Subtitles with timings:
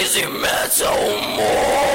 [0.00, 0.96] crazy metal
[1.36, 1.89] mind.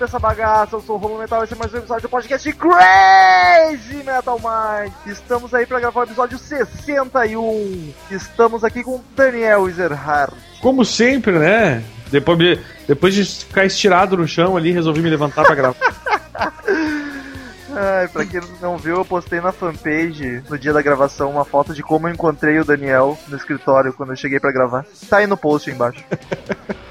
[0.00, 0.76] Escuta essa bagaça.
[0.76, 4.92] Eu sou o Rolo Metal, esse é mais um episódio do podcast Crazy Metal Mind.
[5.06, 7.92] Estamos aí para gravar o episódio 61.
[8.10, 10.32] Estamos aqui com Daniel Ezerhard.
[10.60, 11.82] Como sempre, né?
[12.10, 15.76] Depois, de- depois de ficar estirado no chão ali, resolvi me levantar pra gravar.
[17.74, 21.72] Ai, pra quem não viu, eu postei na fanpage no dia da gravação uma foto
[21.74, 24.84] de como eu encontrei o Daniel no escritório quando eu cheguei pra gravar.
[25.08, 26.04] Tá aí no post aí embaixo.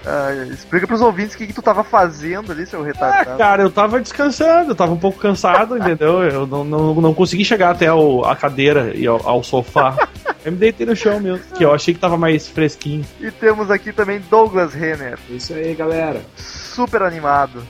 [0.05, 3.37] Ai, explica pros ouvintes o que, que tu tava fazendo ali, seu Ah, retardado.
[3.37, 6.23] cara, eu tava descansando, eu tava um pouco cansado, entendeu?
[6.23, 9.95] Eu não, não, não consegui chegar até o- a cadeira e ao, ao sofá.
[10.45, 13.05] Eu me deitei no chão mesmo, que eu achei que tava mais fresquinho.
[13.19, 16.21] E temos aqui também Douglas Renner, Isso aí, galera.
[16.37, 17.61] super animado.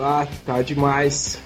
[0.00, 1.38] Ah, tá demais.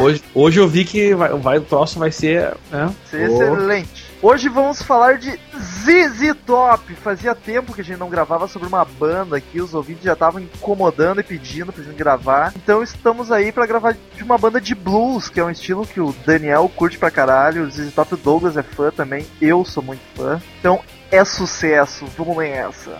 [0.00, 2.54] Hoje, hoje eu vi que vai, vai- o troço vai ser.
[2.70, 2.92] Né?
[3.10, 3.42] Ser Oh.
[3.42, 4.08] excelente.
[4.20, 6.92] Hoje vamos falar de ZZ Top.
[6.96, 10.40] Fazia tempo que a gente não gravava sobre uma banda aqui, os ouvintes já estavam
[10.40, 12.52] incomodando e pedindo pra gente gravar.
[12.56, 16.00] Então estamos aí pra gravar de uma banda de blues, que é um estilo que
[16.00, 19.82] o Daniel curte pra caralho, o ZZ Top o Douglas é fã também, eu sou
[19.82, 20.40] muito fã.
[20.58, 20.80] Então
[21.12, 22.98] é sucesso, vamos nessa.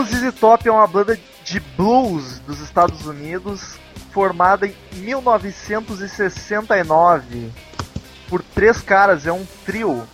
[0.00, 3.74] O ZZ Top é uma banda de blues dos Estados Unidos,
[4.12, 7.50] formada em 1969
[8.28, 10.04] por três caras, é um trio.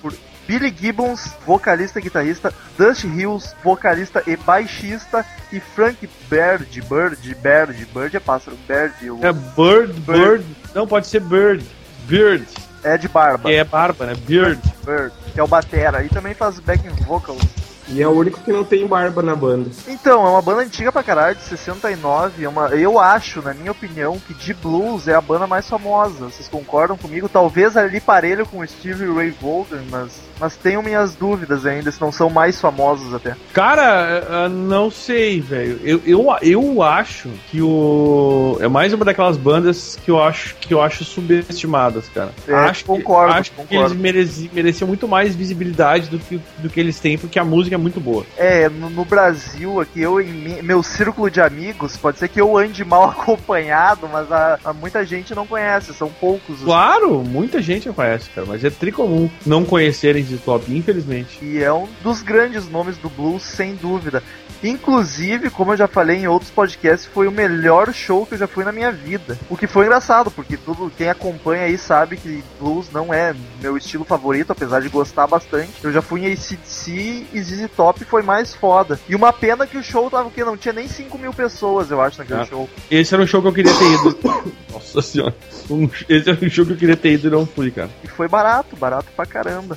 [0.00, 0.14] Por
[0.46, 7.86] Billy Gibbons, vocalista e guitarrista, Dusty Hills, vocalista e baixista, e Frank Bird, Bird, Bird,
[7.94, 10.44] Bird é pássaro, Bird, o- É Bird, Bird.
[10.74, 11.64] Não, pode ser Bird.
[12.06, 12.46] Bird.
[12.84, 14.14] é de barba, é barba, né?
[14.14, 14.60] Bird.
[14.84, 17.40] Bird, que é o batera, e também faz backing vocals.
[17.88, 19.70] E é o único que não tem barba na banda.
[19.88, 22.44] Então, é uma banda antiga pra caralho, de 69.
[22.44, 26.26] É uma, eu acho, na minha opinião, que de blues é a banda mais famosa.
[26.26, 27.28] Vocês concordam comigo?
[27.28, 32.00] Talvez ali parelho com o Steve Ray Vaughan, mas, mas tenho minhas dúvidas ainda, se
[32.00, 33.36] não são mais famosos até.
[33.52, 35.78] Cara, eh, não sei, velho.
[35.84, 38.58] Eu, eu, eu acho que o.
[38.60, 42.32] É mais uma daquelas bandas que eu acho que eu acho subestimadas, cara.
[42.48, 43.84] É, acho concordo, que, acho que concordo.
[43.84, 47.76] eles mereci, mereciam muito mais visibilidade do que, do que eles têm, porque a música
[47.76, 48.26] é muito boa.
[48.36, 52.56] É, no, no Brasil, aqui, eu em meu círculo de amigos, pode ser que eu
[52.56, 57.62] ande mal acompanhado, mas a, a muita gente não conhece, são poucos os Claro, muita
[57.62, 61.38] gente não conhece, cara, mas é tricomum não conhecerem de top, infelizmente.
[61.42, 64.22] E é um dos grandes nomes do blues, sem dúvida.
[64.64, 68.46] Inclusive, como eu já falei em outros podcasts, foi o melhor show que eu já
[68.46, 69.36] fui na minha vida.
[69.50, 73.76] O que foi engraçado, porque tudo quem acompanha aí sabe que blues não é meu
[73.76, 75.72] estilo favorito, apesar de gostar bastante.
[75.82, 79.00] Eu já fui em ACDC e ZZ Top foi mais foda.
[79.08, 80.44] E uma pena que o show tava o quê?
[80.44, 82.46] Não tinha nem 5 mil pessoas, eu acho, naquele Ah.
[82.46, 82.70] show.
[82.90, 84.18] Esse era um show que eu queria ter ido.
[84.72, 85.34] Nossa senhora.
[85.68, 87.90] Um- esse era um show que eu queria ter ido e não fui, cara.
[88.04, 89.76] E foi barato, barato pra caramba.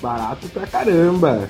[0.00, 1.48] Barato pra caramba.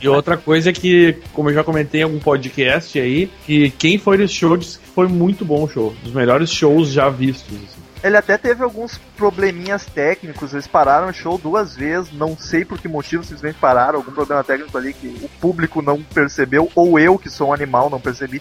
[0.00, 3.98] E outra coisa é que, como eu já comentei em algum podcast aí, que quem
[3.98, 5.94] foi nesse show disse que foi muito bom o show.
[6.02, 7.54] Dos melhores shows já vistos.
[7.56, 7.82] assim.
[8.02, 12.78] Ele até teve alguns probleminhas técnicos, eles pararam o show duas vezes, não sei por
[12.78, 17.18] que motivo, simplesmente pararam, algum problema técnico ali que o público não percebeu, ou eu,
[17.18, 18.40] que sou um animal, não percebi.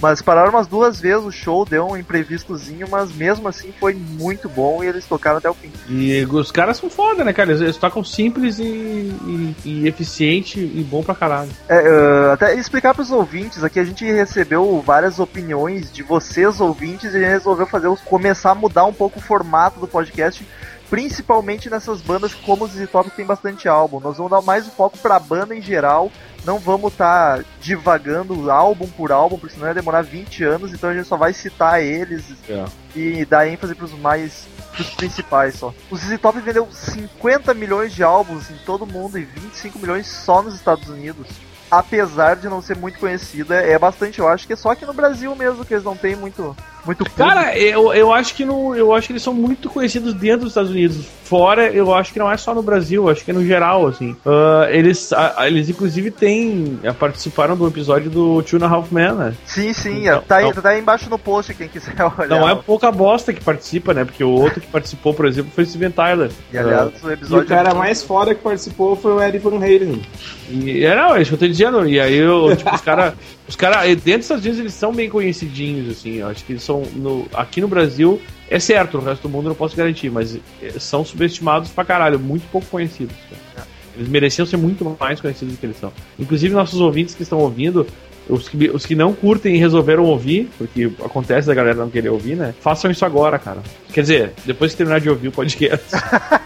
[0.00, 4.48] Mas pararam umas duas vezes o show, deu um imprevistozinho, mas mesmo assim foi muito
[4.48, 5.70] bom e eles tocaram até o fim.
[5.88, 7.50] E os caras são foda, né, cara?
[7.50, 11.50] Eles, eles tocam simples e, e- e eficiente e bom pra caralho.
[11.68, 17.12] É, ah, até explicar pros ouvintes, aqui a gente recebeu várias opiniões de vocês ouvintes
[17.14, 20.46] e a gente resolveu fazer começar a mudar um pouco o formato do podcast,
[20.88, 24.00] principalmente nessas bandas como o ZZ Top que tem bastante álbum.
[24.00, 26.10] Nós vamos dar mais o foco pra banda em geral,
[26.44, 30.94] não vamos estar divagando álbum por álbum, porque senão ia demorar 20 anos, então a
[30.94, 32.64] gente só vai citar eles É.
[32.94, 34.46] e dar ênfase pros mais
[34.76, 35.74] dos principais só.
[35.90, 40.42] O ZZ Top vendeu 50 milhões de álbuns em todo mundo e 25 milhões só
[40.42, 41.26] nos Estados Unidos
[41.68, 44.20] apesar de não ser muito conhecida, é bastante.
[44.20, 46.56] Eu acho que é só aqui no Brasil mesmo que eles não têm muito
[46.86, 50.40] muito Cara, eu, eu acho que no, eu acho que eles são muito conhecidos dentro
[50.40, 51.04] dos Estados Unidos.
[51.24, 54.12] Fora, eu acho que não é só no Brasil, acho que é no geral, assim.
[54.24, 56.78] Uh, eles, a, eles inclusive têm.
[56.98, 59.34] participaram do episódio do Two and a Half Men, né?
[59.44, 60.02] Sim, sim.
[60.02, 62.28] Então, tá, aí, tá aí embaixo no post quem quiser olhar.
[62.28, 64.04] Não é pouca bosta que participa, né?
[64.04, 66.30] Porque o outro que participou, por exemplo, foi Steven Tyler.
[66.52, 67.42] E aliás, uh, o episódio.
[67.42, 70.02] E o cara mais foda que participou foi o Eric Van Halen.
[70.48, 71.88] E, é, não, é isso que eu tô dizendo.
[71.88, 73.14] E aí, eu, tipo, os caras.
[73.48, 76.16] Os caras, dentro dos Estados Unidos, eles são bem conhecidinhos, assim.
[76.16, 76.82] Eu acho que eles são.
[76.94, 78.20] No, aqui no Brasil,
[78.50, 81.84] é certo, no resto do mundo eu não posso garantir, mas eh, são subestimados pra
[81.84, 83.14] caralho, muito pouco conhecidos.
[83.54, 83.66] Cara.
[83.96, 85.92] Eles mereciam ser muito mais conhecidos do que eles são.
[86.18, 87.86] Inclusive, nossos ouvintes que estão ouvindo,
[88.28, 92.10] os que, os que não curtem e resolveram ouvir, porque acontece da galera não querer
[92.10, 92.54] ouvir, né?
[92.60, 93.62] Façam isso agora, cara.
[93.92, 95.86] Quer dizer, depois de terminar de ouvir o podcast.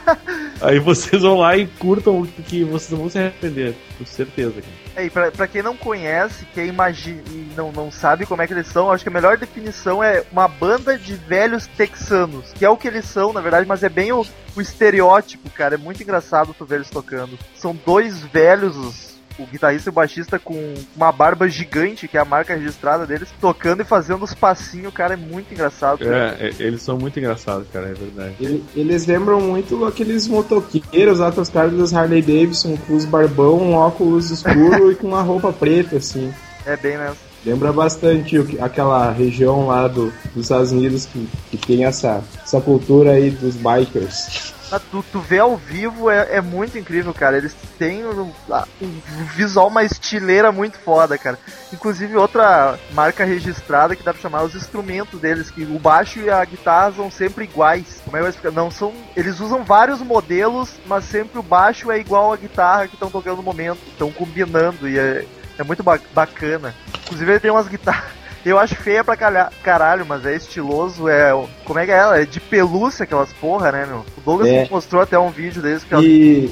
[0.61, 4.79] aí vocês vão lá e curtam, que vocês não vão se arrepender, com certeza, cara.
[5.00, 8.52] É, pra, pra quem não conhece, quem imagina e não, não sabe como é que
[8.52, 12.69] eles são, acho que a melhor definição é uma banda de velhos texanos, que é
[12.69, 15.76] o que eles são, na verdade, mas é bem o, o estereótipo, cara.
[15.76, 17.38] É muito engraçado tu ver eles tocando.
[17.55, 22.24] São dois velhos o guitarrista e o baixista com uma barba gigante, que é a
[22.24, 26.02] marca registrada deles, tocando e fazendo os passinhos, cara, é muito engraçado.
[26.02, 28.34] É, é, eles são muito engraçados, cara, é verdade.
[28.40, 33.58] Eles, eles lembram muito aqueles motoqueiros lá, os caras das Harley Davidson, com os barbão,
[33.58, 36.32] um óculos escuro e com uma roupa preta, assim.
[36.66, 37.16] É bem mesmo.
[37.44, 43.12] Lembra bastante aquela região lá do, dos Estados Unidos que, que tem essa, essa cultura
[43.12, 44.52] aí dos bikers.
[44.72, 47.37] Ah, tu, tu vê ao vivo é, é muito incrível, cara.
[47.37, 48.32] Eles têm um,
[48.81, 49.00] um,
[49.34, 51.38] visual, uma estileira muito foda, cara.
[51.72, 56.31] Inclusive, outra marca registrada que dá pra chamar os instrumentos deles, que o baixo e
[56.31, 58.00] a guitarra são sempre iguais.
[58.05, 58.52] Como é que eu explicar?
[58.52, 58.93] Não são.
[59.17, 63.38] Eles usam vários modelos, mas sempre o baixo é igual à guitarra que estão tocando
[63.38, 63.81] no momento.
[63.88, 65.26] Estão combinando e é,
[65.58, 66.75] é muito ba bacana.
[67.05, 71.08] Inclusive, ele tem umas guitarras eu acho feia pra caralho, mas é estiloso.
[71.08, 71.31] É.
[71.64, 72.20] Como é que é ela?
[72.20, 74.04] É de pelúcia aquelas porra, né, meu?
[74.16, 74.69] O Douglas é.
[74.70, 76.50] mostrou até um vídeo deles que e...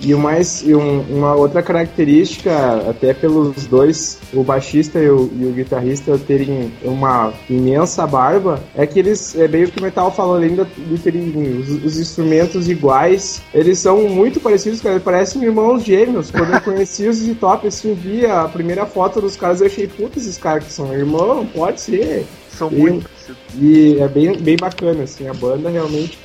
[0.00, 2.50] E, mais, e um, uma outra característica,
[2.88, 8.86] até pelos dois, o baixista e o, e o, guitarrista terem uma imensa barba, é
[8.86, 12.68] que eles, é bem o que o Metal falou, além de terem os, os, instrumentos
[12.68, 16.30] iguais, eles são muito parecidos, cara, parecem irmãos gêmeos.
[16.30, 19.86] Quando eu conheci os Z Top, assim, vi a primeira foto dos caras, eu achei,
[19.86, 22.26] puta, esses caras que são irmão, pode ser.
[22.50, 23.10] São e, muito
[23.54, 26.18] E é bem, bem bacana, assim, a banda realmente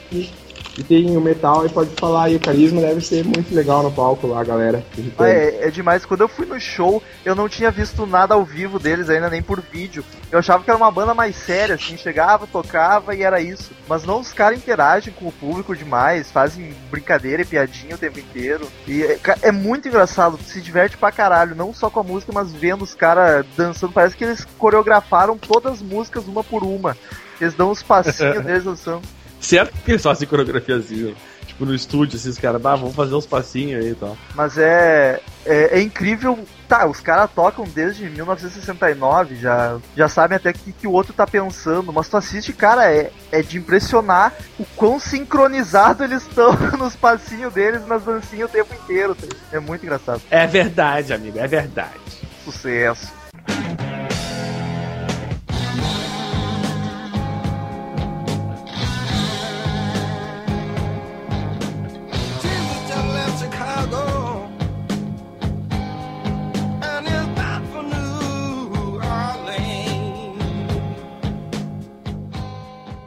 [0.77, 3.91] e tem o metal e pode falar, e o carisma deve ser muito legal no
[3.91, 4.83] palco lá, galera.
[5.17, 6.05] Ah, é, é demais.
[6.05, 9.41] Quando eu fui no show, eu não tinha visto nada ao vivo deles ainda, nem
[9.41, 10.03] por vídeo.
[10.31, 13.71] Eu achava que era uma banda mais séria, assim, chegava, tocava e era isso.
[13.87, 18.19] Mas não, os caras interagem com o público demais, fazem brincadeira e piadinha o tempo
[18.19, 18.67] inteiro.
[18.87, 22.51] E é, é muito engraçado, se diverte pra caralho, não só com a música, mas
[22.51, 23.93] vendo os caras dançando.
[23.93, 26.97] Parece que eles coreografaram todas as músicas uma por uma.
[27.39, 29.03] Eles dão os passinhos deles dançando.
[29.43, 31.13] Certo que eles fazem coreografia assim,
[31.45, 34.17] tipo no estúdio, esses caras, ah, vamos fazer uns passinhos aí e tal.
[34.33, 36.39] Mas é, é, é incrível.
[36.65, 41.13] Tá, os caras tocam desde 1969, já, já sabem até o que, que o outro
[41.13, 41.91] tá pensando.
[41.91, 47.53] Mas tu assiste, cara, é, é de impressionar o quão sincronizado eles estão nos passinhos
[47.53, 49.13] deles, nas dancinhas o tempo inteiro.
[49.13, 49.27] Tá?
[49.51, 50.21] É muito engraçado.
[50.31, 51.99] É verdade, amigo, é verdade.
[52.45, 53.11] Sucesso.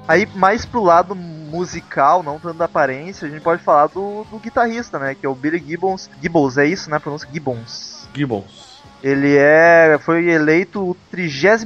[0.08, 4.38] Aí, mais pro lado musical, não tanto da aparência, a gente pode falar do, do
[4.38, 5.14] guitarrista, né?
[5.14, 6.08] Que é o Billy Gibbons.
[6.22, 6.98] Gibbons, é isso, né?
[6.98, 8.08] Pronúncia Gibbons.
[8.14, 8.66] Gibbons.
[9.02, 11.64] Ele é, foi eleito o 32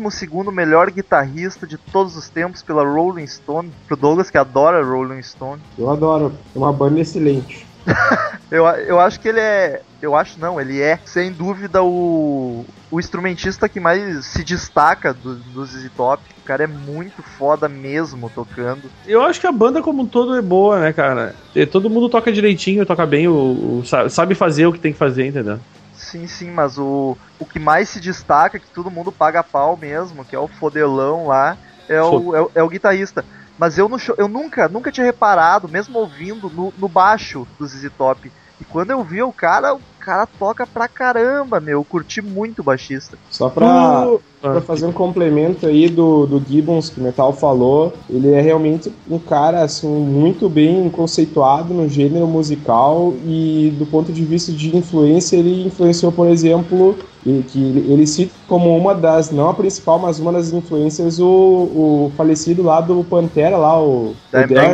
[0.53, 3.73] melhor guitarrista de todos os tempos pela Rolling Stone.
[3.87, 5.63] Pro Douglas, que adora Rolling Stone.
[5.79, 7.67] Eu adoro, é uma banda excelente.
[8.51, 9.83] eu, eu acho que ele é.
[10.03, 15.37] Eu acho não, ele é, sem dúvida, o, o instrumentista que mais se destaca do,
[15.37, 16.23] do ZZ Top.
[16.39, 18.91] O cara é muito foda mesmo tocando.
[19.07, 21.35] Eu acho que a banda como um todo é boa, né, cara?
[21.71, 25.27] Todo mundo toca direitinho, toca bem, o, o sabe fazer o que tem que fazer,
[25.27, 25.61] entendeu?
[25.95, 30.25] Sim, sim, mas o, o que mais se destaca, que todo mundo paga pau mesmo,
[30.25, 31.57] que é o fodelão lá,
[31.89, 33.25] é o, é, é o guitarrista.
[33.59, 37.67] Mas eu, no show, eu nunca, nunca tinha reparado, mesmo ouvindo no, no baixo do
[37.67, 41.79] ZZ Top, E quando eu vi o cara, o cara toca pra caramba, meu.
[41.79, 43.17] Eu curti muito o baixista.
[43.31, 44.07] Só pra,
[44.41, 48.93] pra fazer um complemento aí do, do Gibbons que o Metal falou, ele é realmente
[49.09, 54.77] um cara assim, muito bem conceituado no gênero musical e do ponto de vista de
[54.77, 59.55] influência, ele influenciou, por exemplo, e que ele, ele cita como uma das, não a
[59.55, 64.17] principal, mas uma das influências o, o falecido lá do Pantera lá, o, o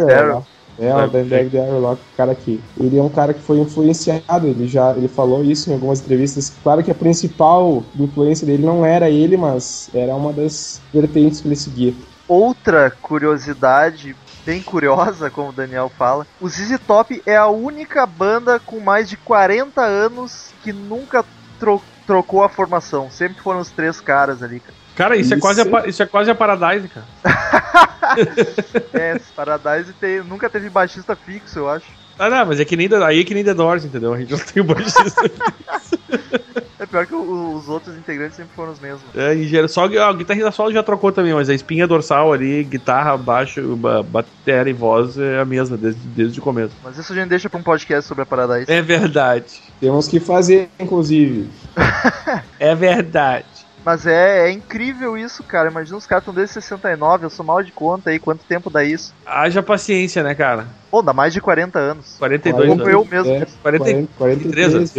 [0.07, 0.45] Daryl.
[0.79, 2.61] É, o Dan Dag Airlock, o cara aqui.
[2.79, 6.53] Ele é um cara que foi influenciado, ele já ele falou isso em algumas entrevistas.
[6.63, 11.49] Claro que a principal influência dele não era ele, mas era uma das vertentes que
[11.49, 11.95] ele seguia.
[12.29, 18.61] Outra curiosidade bem curiosa, como o Daniel fala, o ZZ Top é a única banda
[18.61, 21.25] com mais de 40 anos que nunca
[21.59, 23.11] tro trocou a formação.
[23.11, 24.86] Sempre foram os três caras ali, cara.
[24.97, 25.35] Cara, isso, isso.
[25.35, 27.07] É, quase a, isso é quase a Paradise, cara.
[28.95, 31.87] é, Paradise tem, nunca teve baixista fixo, eu acho.
[32.19, 34.15] Ah, não, mas é que nem, aí é que nem The Doors, entendeu?
[34.15, 35.99] A gente não tem o baixista fixo.
[36.79, 39.03] É pior que os outros integrantes sempre foram os mesmos.
[39.15, 42.65] É, em geral, só a guitarrista solo já trocou também, mas a espinha dorsal ali,
[42.65, 46.75] guitarra, baixo, bateria e voz é a mesma desde, desde o começo.
[46.85, 48.71] Mas isso a gente deixa pra um podcast sobre a Paradise.
[48.71, 49.63] É verdade.
[49.81, 51.49] Temos que fazer, inclusive.
[52.61, 53.56] é verdade.
[53.87, 55.71] Mas é, é, incrível isso, cara.
[55.71, 58.83] Imagina os caras estão desde 69, eu sou mal de conta aí, quanto tempo dá
[58.83, 59.15] isso?
[59.25, 60.67] Haja paciência, né, cara?
[60.91, 62.17] Pô, dá mais de 40 anos.
[62.19, 62.93] 42 Como anos.
[62.93, 63.33] eu mesmo.
[63.33, 64.93] É, 40, 43 anos.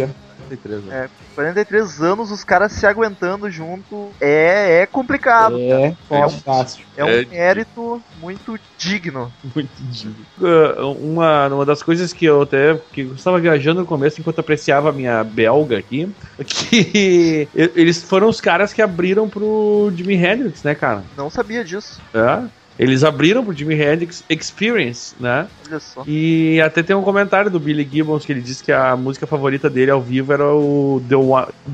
[0.48, 0.56] Já.
[0.56, 0.92] 43 anos.
[0.92, 4.10] É, 43 anos, os caras se aguentando junto.
[4.20, 5.58] É, é complicado.
[5.58, 6.26] É, cara.
[6.26, 6.88] é fantástico.
[6.96, 9.32] É um, é um mérito muito digno.
[9.54, 10.26] Muito digno.
[10.40, 12.76] Uh, uma, uma das coisas que eu até.
[12.92, 16.08] que eu estava viajando no começo enquanto apreciava a minha belga aqui.
[16.44, 21.04] Que eles foram os caras que abriram pro Jimi Hendrix, né, cara?
[21.16, 22.00] Não sabia disso.
[22.14, 22.57] É.
[22.78, 25.48] Eles abriram pro Jimi Hendrix Experience, né?
[25.66, 26.04] Olha só.
[26.06, 29.68] E até tem um comentário do Billy Gibbons que ele disse que a música favorita
[29.68, 31.16] dele ao vivo era o The,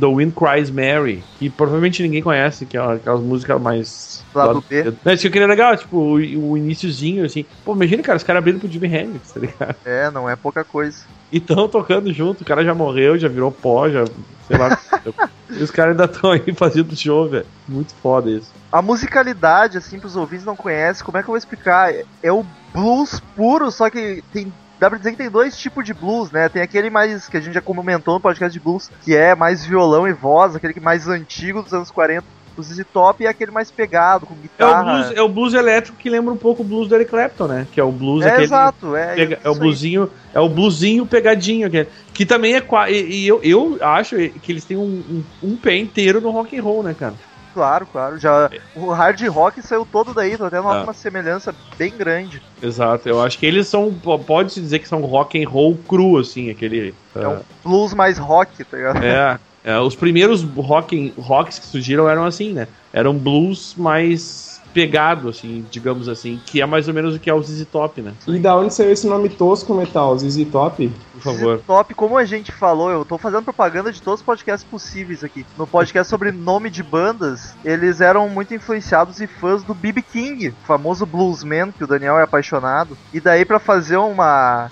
[0.00, 4.25] The Wind Cries Mary, que provavelmente ninguém conhece, que é aquelas músicas mais.
[4.34, 4.94] Lado B.
[5.04, 7.44] Mas isso que eu queria legal, tipo, o, o iníciozinho, assim.
[7.64, 9.76] Pô, imagina, cara, os caras abrindo pro Jimi Hendrix, tá ligado?
[9.84, 11.04] É, não é pouca coisa.
[11.30, 14.04] E tão tocando junto, o cara já morreu, já virou pó, já.
[14.46, 14.78] Sei lá.
[15.50, 17.46] e os caras ainda estão aí fazendo show, velho.
[17.68, 18.50] Muito foda isso.
[18.74, 21.94] A musicalidade, assim, pros ouvintes não conhecem, como é que eu vou explicar?
[22.20, 25.94] É o blues puro, só que tem dá pra dizer que tem dois tipos de
[25.94, 26.48] blues, né?
[26.48, 29.64] Tem aquele mais que a gente já comentou no podcast de blues, que é mais
[29.64, 32.24] violão e voz, aquele que mais antigo dos anos 40.
[32.56, 34.82] O ZZ Top e aquele mais pegado, com É o, guitarra.
[34.82, 37.66] blues, é o blues elétrico que lembra um pouco o blues do Eric Clapton, né?
[37.72, 38.44] Que é o blues É, aquele.
[38.44, 39.14] exato, é.
[39.14, 43.40] pega- é o bluesinho, é o bluesinho pegadinho, que, que também é e, e eu,
[43.42, 46.94] eu acho que eles têm um, um, um pé inteiro no rock and roll, né,
[46.96, 47.14] cara?
[47.54, 48.18] Claro, claro.
[48.18, 50.82] Já, o hard rock saiu todo daí, então até nota Ah.
[50.82, 52.42] uma semelhança bem grande.
[52.61, 53.94] Exato, eu acho que eles são,
[54.26, 56.92] pode-se dizer que são rock and roll cru, assim, aquele...
[57.14, 59.04] É um blues mais rock, tá ligado?
[59.04, 62.66] É, é, os primeiros rock, rocks que surgiram eram assim, né?
[62.92, 67.34] Eram blues mais pegado, assim, digamos assim, que é mais ou menos o que é
[67.34, 68.12] o ZZ Top, né?
[68.26, 70.18] E da onde saiu esse nome tosco, Metal?
[70.18, 70.92] ZZ Top?
[71.12, 71.58] Por favor.
[71.58, 75.22] ZZ Top, como a gente falou, eu tô fazendo propaganda de todos os podcasts possíveis
[75.22, 75.46] aqui.
[75.56, 80.02] No podcast sobre nome de bandas, eles eram muito influenciados e fãs do B.B.
[80.02, 82.98] King, o famoso bluesman que o Daniel é apaixonado.
[83.12, 84.68] E daí pra fazer uma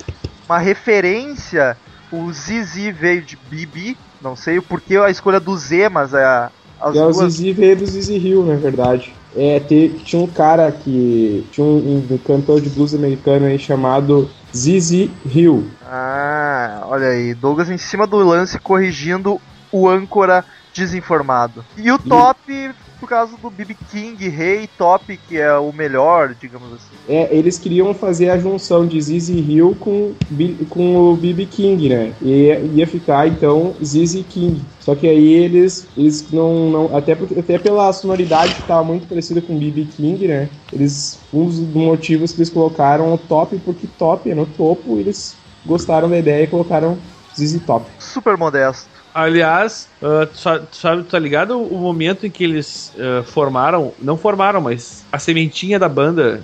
[0.48, 1.76] uma referência,
[2.10, 6.50] o ZZ veio de BB, não sei o porquê a escolha do Z, mas é
[6.80, 9.14] as E é o duas ZZ veio do ZZ Hill, na verdade.
[9.34, 11.46] É, te- tinha um cara que.
[11.50, 15.66] Tinha um, um cantor de blues americano aí chamado ZZ Hill.
[15.86, 19.40] Ah, olha aí, Douglas em cima do lance corrigindo
[19.72, 21.64] o âncora desinformado.
[21.76, 22.70] E o top,
[23.02, 26.94] por causa do BB King, Rei Top, que é o melhor, digamos assim.
[27.08, 30.14] É, eles queriam fazer a junção de ZZ Hill com,
[30.70, 32.12] com o BB King, né?
[32.22, 34.62] E ia- ficar então ZZ King.
[34.78, 39.40] Só que aí eles, eles não, não até, até pela sonoridade que tava muito parecida
[39.40, 40.48] com BB King, né?
[40.72, 45.34] Eles um dos motivos que eles colocaram o top porque top é no topo, eles
[45.66, 46.96] gostaram da ideia e colocaram
[47.34, 47.84] ZZ Top.
[47.98, 49.01] Super modesto.
[49.14, 53.22] Aliás, ah, tu sa- tu sabe, tu tá ligado o momento em que eles ah,
[53.24, 56.42] formaram, não formaram, mas a sementinha da banda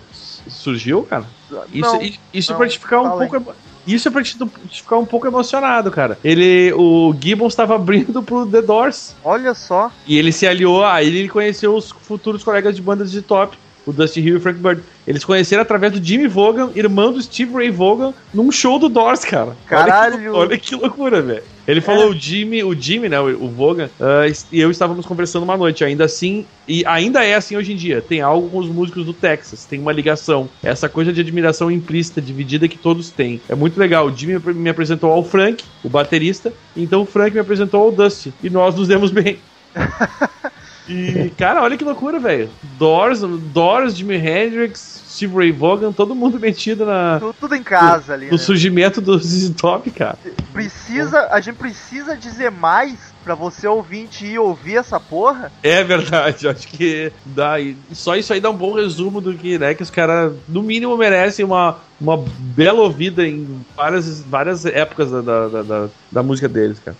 [0.48, 1.25] surgiu, cara?
[1.72, 3.54] Isso, Não, isso não, pra te ficar um pouco.
[3.87, 6.18] Isso é pra te, te ficar um pouco emocionado, cara.
[6.22, 9.14] Ele, o Gibbons estava abrindo pro The Doors.
[9.25, 9.90] olha só.
[10.06, 13.56] E ele se aliou, aí ele conheceu os futuros colegas de bandas de top,
[13.87, 14.82] o Dusty Hill e o Frank Bird.
[15.06, 19.25] Eles conheceram através do Jimmy Vaughan, irmão do Steve Ray Vaughan, num show do Doors,
[19.25, 19.46] cara.
[19.46, 20.34] Olha que, Caralho!
[20.37, 21.42] olha que loucura, velho.
[21.68, 22.06] Ele falou é.
[22.06, 26.06] o Jimmy, o Jimmy, né, o, Vogan, uh, e eu estávamos conversando uma noite, ainda
[26.06, 28.00] assim, e ainda é assim hoje em dia.
[28.00, 30.48] Tem algo com os músicos do Texas, tem uma ligação.
[30.62, 33.38] Essa coisa de admiração implícita, dividida que todos têm.
[33.50, 34.06] É muito legal.
[34.06, 38.32] O Jimmy me apresentou ao Frank, o baterista, então o Frank me apresentou ao Dusty,
[38.42, 39.38] e nós nos demos bem.
[40.88, 42.49] E, cara, olha que loucura, velho.
[42.78, 47.18] Doors, Doors, Jimi Hendrix, Steve Ray Vaughan, todo mundo metido na.
[47.18, 48.26] Tudo, tudo em casa ali.
[48.26, 48.38] No né?
[48.38, 50.18] surgimento do ZZ Top, cara.
[50.52, 55.52] Precisa, a gente precisa dizer mais pra você ouvinte ir ouvir essa porra?
[55.62, 57.57] É verdade, acho que dá.
[57.92, 60.97] Só isso aí dá um bom resumo do que, né, que os caras, no mínimo,
[60.97, 66.78] merecem uma, uma bela ouvida em várias, várias épocas da, da, da, da música deles,
[66.78, 66.97] cara.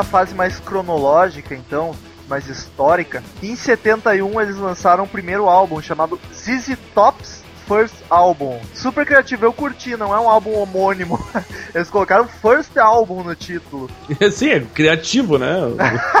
[0.00, 1.94] Para a fase mais cronológica, então,
[2.26, 8.58] mais histórica, em 71 eles lançaram o primeiro álbum chamado ZZ Tops First Album.
[8.74, 11.24] Super criativo, eu curti, não é um álbum homônimo.
[11.72, 13.88] Eles colocaram First Album no título.
[14.32, 15.54] Sim, é criativo, né?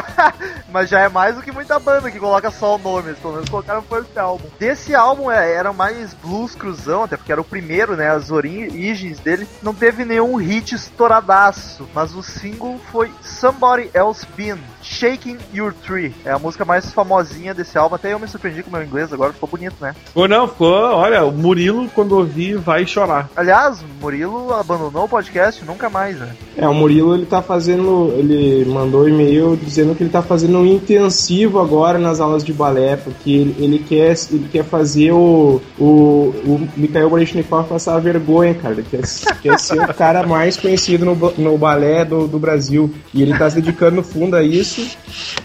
[0.70, 3.34] Mas já é mais do que muita banda que coloca só o nome, eles pelo
[3.34, 4.46] menos colocaram First Album.
[4.60, 8.08] Desse álbum é, era mais blues cruzão, até porque era o primeiro, né?
[8.08, 9.48] As origens dele.
[9.60, 14.60] Não teve nenhum hit estouradaço, mas o single foi Somebody Else Been.
[14.82, 16.14] Shaking Your Tree.
[16.24, 17.94] É a música mais famosinha desse álbum.
[17.94, 19.94] Até eu me surpreendi com o meu inglês, agora ficou bonito, né?
[20.06, 20.72] Ficou não, ficou.
[20.72, 23.28] Olha, o Murilo, quando ouvir, vai chorar.
[23.36, 26.34] Aliás, Murilo abandonou o podcast nunca mais, né?
[26.56, 28.12] É, o Murilo ele tá fazendo.
[28.16, 32.52] Ele mandou um e-mail dizendo que ele tá fazendo um intensivo agora nas aulas de
[32.52, 38.54] balé, porque ele, ele quer, ele quer fazer o, o, o Mikhail Baryshnikov passar vergonha,
[38.54, 38.74] cara.
[38.74, 39.02] Ele quer,
[39.42, 42.92] quer ser o cara mais conhecido no, no balé do, do Brasil.
[43.12, 44.69] E ele tá se dedicando no fundo a isso.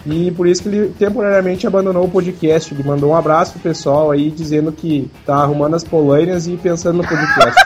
[0.04, 2.72] E por isso que ele temporariamente abandonou o podcast.
[2.72, 6.98] Ele mandou um abraço pro pessoal aí dizendo que tá arrumando as polainas e pensando
[6.98, 7.64] no podcast.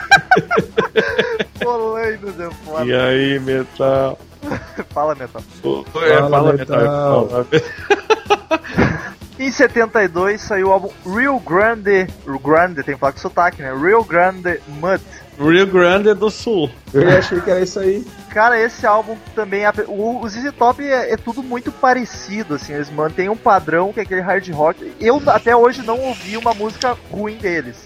[1.61, 2.85] polainas é foda.
[2.85, 4.17] E aí, Metal?
[4.89, 5.41] fala, Metal.
[5.41, 7.27] É, fala, fala, Metal.
[7.27, 7.47] metal.
[9.41, 12.07] Em 72 saiu o álbum Real Grande.
[12.27, 13.73] Real Grande, tem que falar com sotaque, né?
[13.73, 15.01] Real Grande Mud.
[15.49, 16.69] Rio Grande do Sul.
[16.93, 18.05] Eu achei que era isso aí.
[18.29, 19.63] Cara, esse álbum também.
[19.87, 22.73] O, o ZZ Top é, é, tudo muito parecido, assim.
[22.73, 24.93] Eles mantêm um padrão que é aquele hard rock.
[24.99, 27.77] Eu até hoje não ouvi uma música ruim deles.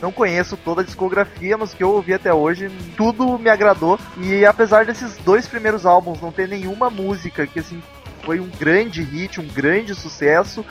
[0.00, 3.98] Não conheço toda a discografia, mas o que eu ouvi até hoje, tudo me agradou.
[4.18, 7.82] E apesar desses dois primeiros álbuns não ter nenhuma música que assim
[8.22, 10.64] foi um grande hit, um grande sucesso,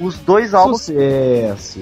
[0.00, 1.80] os dois álbuns Sucesso.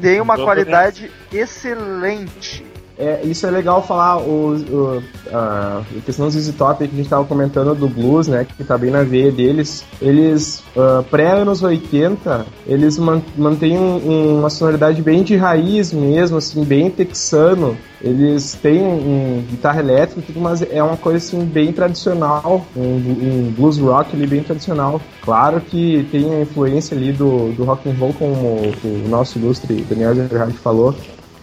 [0.00, 2.64] têm uma qualidade excelente.
[2.98, 6.96] É, isso é legal falar, o, o, a, a questão dos Easy Top que a
[6.96, 11.62] gente estava comentando do blues, né, que tá bem na veia deles, eles, uh, pré-anos
[11.62, 18.54] 80, eles man, mantêm um, uma sonoridade bem de raiz mesmo, assim, bem texano, eles
[18.54, 23.78] têm um, um guitarra elétrica, mas é uma coisa assim bem tradicional, um, um, blues
[23.78, 25.00] rock ali bem tradicional.
[25.22, 29.38] Claro que tem a influência ali do, do rock and roll, como o, o nosso
[29.38, 30.94] ilustre Daniel Gerhard falou,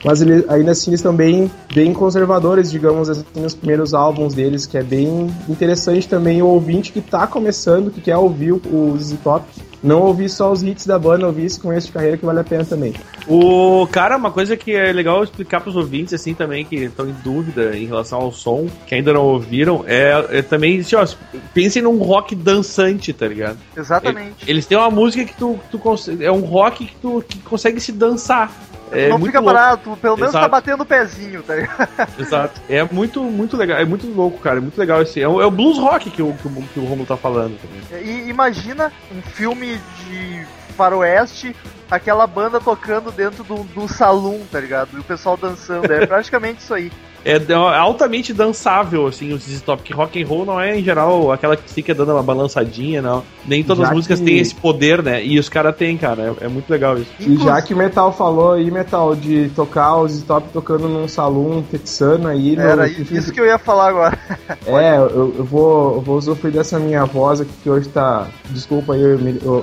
[0.04, 4.66] mas ele, ainda assim eles estão bem, bem conservadores, digamos assim, nos primeiros álbuns deles,
[4.66, 9.16] que é bem interessante também o ouvinte que está começando, que quer ouvir o ZZ
[9.24, 9.46] Top,
[9.84, 12.44] não ouvir só os hits da banda, ouvir esse começo de carreira que vale a
[12.44, 12.94] pena também.
[13.28, 17.08] O cara, uma coisa que é legal explicar para os ouvintes assim também que estão
[17.08, 21.06] em dúvida em relação ao som, que ainda não ouviram, é, é também, assim, ó,
[21.54, 23.58] pensem num rock dançante, tá ligado?
[23.76, 24.36] Exatamente.
[24.48, 25.82] Eles têm uma música que tu, tu
[26.22, 28.52] é um rock que tu que consegue se dançar.
[28.94, 29.56] É não fica louco.
[29.56, 30.52] parado, pelo menos tá Exato.
[30.52, 31.90] tá batendo o pezinho, tá ligado?
[32.20, 32.62] Exato.
[32.70, 34.58] É muito, muito legal, é muito louco, cara.
[34.58, 35.22] É muito legal esse.
[35.22, 37.58] É o, é o blues rock que o, que o, que o Romulo tá falando.
[37.60, 38.04] Também.
[38.04, 40.46] E imagina um filme de
[40.78, 41.56] faroeste,
[41.96, 44.90] aquela banda tocando dentro do, do salão, tá ligado?
[44.94, 45.92] E o pessoal dançando.
[45.92, 46.92] É praticamente isso aí
[47.26, 49.82] é, é altamente dançável, assim, o ZZ Top.
[49.82, 53.24] Que rock and roll não é, em geral, aquela que fica dando uma balançadinha, não.
[53.46, 54.26] Nem todas já as músicas que...
[54.26, 55.26] têm esse poder, né?
[55.26, 56.36] E os caras têm, cara.
[56.42, 57.12] É, é, muito legal isso.
[57.20, 61.08] E já que o Metal falou aí, Metal, de tocar o ZZ Top tocando num
[61.08, 62.56] salão texano aí...
[62.56, 62.88] Era no...
[62.88, 64.20] isso que eu ia falar agora.
[64.68, 68.28] é, eu, eu, vou, eu vou usufruir dessa minha voz aqui, que hoje tá...
[68.50, 69.02] Desculpa aí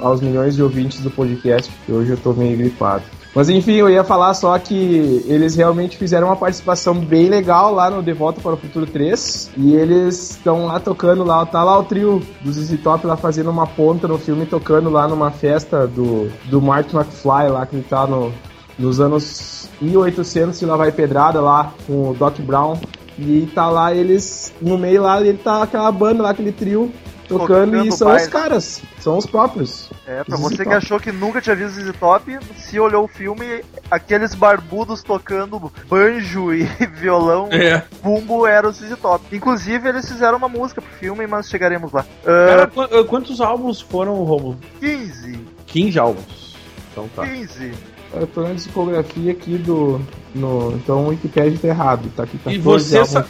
[0.03, 3.03] aos milhões de ouvintes do podcast, porque hoje eu tô meio gripado.
[3.35, 7.89] Mas enfim, eu ia falar só que eles realmente fizeram uma participação bem legal lá
[7.89, 9.53] no De Volta para o Futuro 3.
[9.57, 13.49] E eles estão lá tocando lá, tá lá o trio dos ZZ Top lá fazendo
[13.51, 17.87] uma ponta no filme, tocando lá numa festa do, do Martin McFly lá, que ele
[17.89, 18.33] tá no,
[18.77, 22.79] nos anos 1800 e lá vai pedrada lá com o Doc Brown.
[23.17, 26.91] E tá lá eles, no meio lá, ele tá aquela banda lá, aquele trio
[27.39, 28.23] tocando, Tocando e são baile.
[28.25, 29.91] os caras, são os próprios.
[30.07, 33.09] É, pra ZZ você que achou que nunca tinha visto ZZ Top, se olhou o
[33.09, 36.65] filme, aqueles barbudos tocando banjo e
[36.95, 37.83] violão, É.
[38.03, 39.25] bumbo, era o ZZ Top.
[39.35, 42.05] Inclusive, eles fizeram uma música pro filme, mas chegaremos lá.
[42.25, 44.59] Cara, Ah, qu- quantos álbuns foram, Romulo?
[44.81, 46.57] 15, 15 álbuns.
[46.93, 47.27] Então tá.
[47.27, 47.73] 15.
[48.13, 50.01] Eu tô na discografia aqui do.
[50.35, 53.27] No, então o Wikipedia tá errado, tá aqui 14 E você álbuns sa-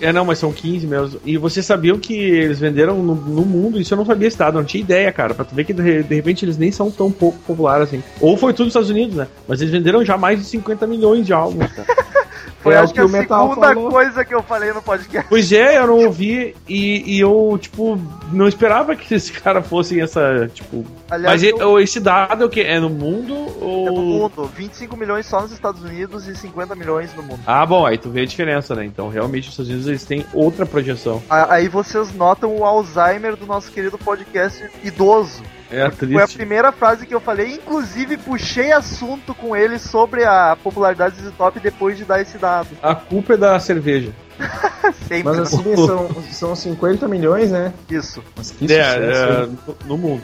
[0.00, 1.20] É, não, mas são 15 mesmo.
[1.24, 3.80] E vocês sabiam que eles venderam no, no mundo?
[3.80, 5.34] Isso eu não sabia eu não tinha ideia, cara.
[5.34, 8.02] Pra tu ver que de, de repente eles nem são tão pouco populares assim.
[8.20, 9.26] Ou foi tudo nos Estados Unidos, né?
[9.48, 11.88] Mas eles venderam já mais de 50 milhões de álbuns, cara.
[12.68, 13.90] Foi É acho que que a segunda falou.
[13.90, 15.28] coisa que eu falei no podcast.
[15.28, 17.98] pois é, eu não ouvi e, e eu, tipo,
[18.32, 20.84] não esperava que esse cara fosse essa, tipo.
[21.10, 22.60] Aliás, Mas eu- esse dado é o quê?
[22.60, 23.86] É no mundo ou.
[23.88, 24.50] é no mundo.
[24.54, 27.40] 25 milhões só nos Estados Unidos e 50 milhões no mundo.
[27.46, 28.84] Ah, bom, aí tu vê a diferença, né?
[28.84, 31.22] Então, realmente, os Estados Unidos eles têm outra projeção.
[31.30, 35.42] Aí vocês notam o Alzheimer do nosso querido podcast idoso.
[35.70, 36.36] É Foi a triste.
[36.36, 41.58] primeira frase que eu falei, inclusive puxei assunto com ele sobre a popularidade do Top
[41.60, 42.68] depois de dar esse dado.
[42.82, 44.12] A culpa é da cerveja.
[45.06, 47.72] Sempre Mas assim, são, são 50 milhões, né?
[47.90, 48.22] isso.
[48.36, 50.22] Mas que É, sucesso, é, no, no mundo.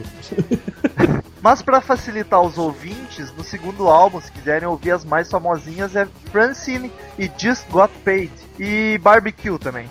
[1.43, 6.09] Mas pra facilitar os ouvintes, no segundo álbum, se quiserem ouvir as mais famosinhas, é
[6.33, 8.33] Francine e Just Got Paid.
[8.59, 9.91] E Barbecue também.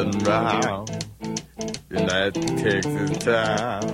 [0.00, 0.90] Spreading round
[1.90, 3.92] in that Texas town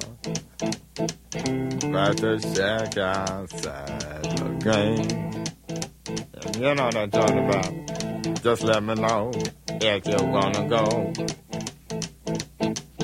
[1.90, 5.44] about the shack outside the game.
[6.44, 8.40] And you know what I'm talking about.
[8.40, 9.32] Just let me know
[9.80, 11.12] if you wanna go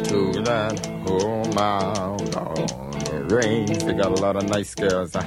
[0.05, 3.83] to that whole mile on the range.
[3.83, 5.15] They got a lot of nice girls.
[5.15, 5.27] Huh?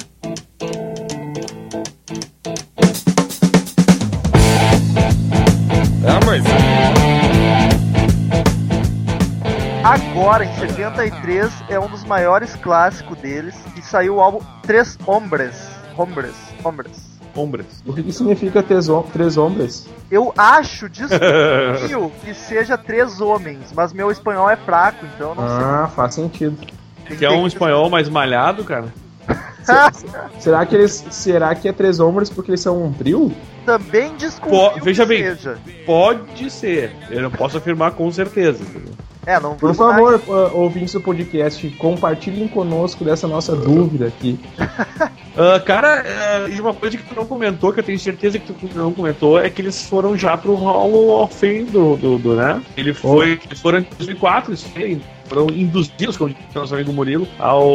[10.15, 15.67] Agora, em 73, é um dos maiores clássicos deles, e saiu o álbum Três Hombres.
[15.97, 17.15] Hombres, Hombres.
[17.35, 17.83] Hombres.
[17.85, 19.89] O que, que significa três, três hombres?
[20.09, 25.43] Eu acho, desconfio, que seja Três Homens, mas meu espanhol é fraco, então eu não
[25.43, 26.57] Ah, faz sentido.
[27.05, 27.17] sei.
[27.17, 28.87] Que é um espanhol mais malhado, cara?
[30.39, 31.05] Será que eles.
[31.11, 33.33] Será que é três homens porque eles são um trio?
[33.65, 35.23] Também desconfio Pô, veja que bem.
[35.23, 35.57] seja.
[35.85, 36.95] Pode ser.
[37.09, 38.63] Eu não posso afirmar com certeza.
[38.63, 38.93] entendeu?
[39.25, 44.39] É, não Por favor, uh, ouvintes do podcast, compartilhem conosco dessa nossa dúvida aqui.
[45.37, 48.53] Ah, cara, ah, e uma coisa que tu não comentou, que eu tenho certeza que
[48.53, 52.35] tu não comentou, é que eles foram já pro Hall of Fame do, do, do,
[52.35, 52.61] né?
[52.77, 57.27] Ele foi, eles foram em 2004, eles foram- foram induzidos, como disse nosso amigo Murilo,
[57.37, 57.67] ao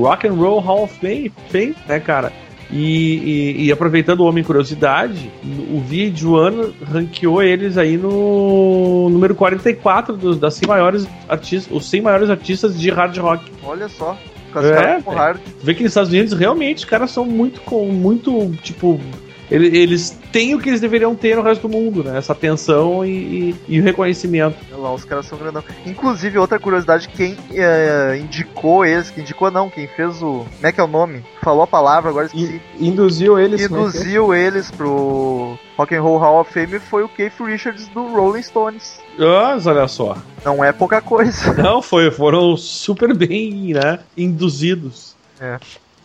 [0.00, 1.30] Rock and Roll Hall of Fame
[1.86, 2.32] né, cara?
[2.76, 5.30] E, e- e aproveitando o Homem Curiosidade,
[5.70, 11.88] o vídeo ano ranqueou eles aí no número 44 dos, das 100 maiores artistas, os
[11.88, 13.44] 100 maiores artistas de hard rock.
[13.62, 14.18] Olha só.
[14.56, 15.00] É.
[15.60, 19.00] Tu vê que nos Estados Unidos realmente os caras são muito com muito tipo
[19.50, 22.18] ele- eles têm o que eles deveriam ter no resto do mundo, né?
[22.18, 24.56] Essa atenção e, e- e o reconhecimento.
[24.72, 25.62] Olha lá, os caras são grandão.
[25.86, 30.44] Inclusive, outra curiosidade, quem é, indicou eles, quem indicou não, quem fez o.
[30.56, 31.22] Como é que é o nome?
[31.42, 32.60] Falou a palavra, agora esqueci.
[32.78, 33.62] In- induziu eles.
[33.62, 33.76] é que é?
[33.76, 38.42] Induziu eles pro Rock and Roll Hall of Fame foi o Keith Richards do Rolling
[38.42, 39.00] Stones.
[39.18, 40.16] Mas olha só.
[40.44, 41.52] Não é pouca coisa.
[41.54, 43.98] Não, foi, foram super bem, né?
[44.16, 45.14] Induzidos.
[45.40, 45.58] É.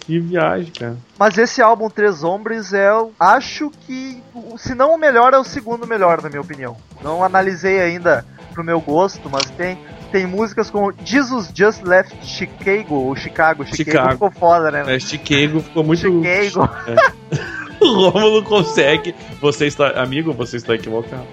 [0.10, 0.98] Que viagem, cara.
[1.19, 4.24] Mas esse álbum Três Hombres é, eu acho que,
[4.58, 6.76] se não o melhor, é o segundo melhor, na minha opinião.
[7.04, 9.78] Não analisei ainda pro meu gosto, mas tem,
[10.12, 14.12] tem músicas como Jesus Just Left Chicago, ou Chicago, Chicago, Chicago.
[14.13, 14.95] ficou foda, né?
[14.95, 16.02] É, Chicago ficou muito.
[16.02, 16.67] Chicago.
[17.82, 19.15] O Rômulo consegue.
[19.39, 20.02] Você está.
[20.02, 21.24] Amigo, você está equivocado.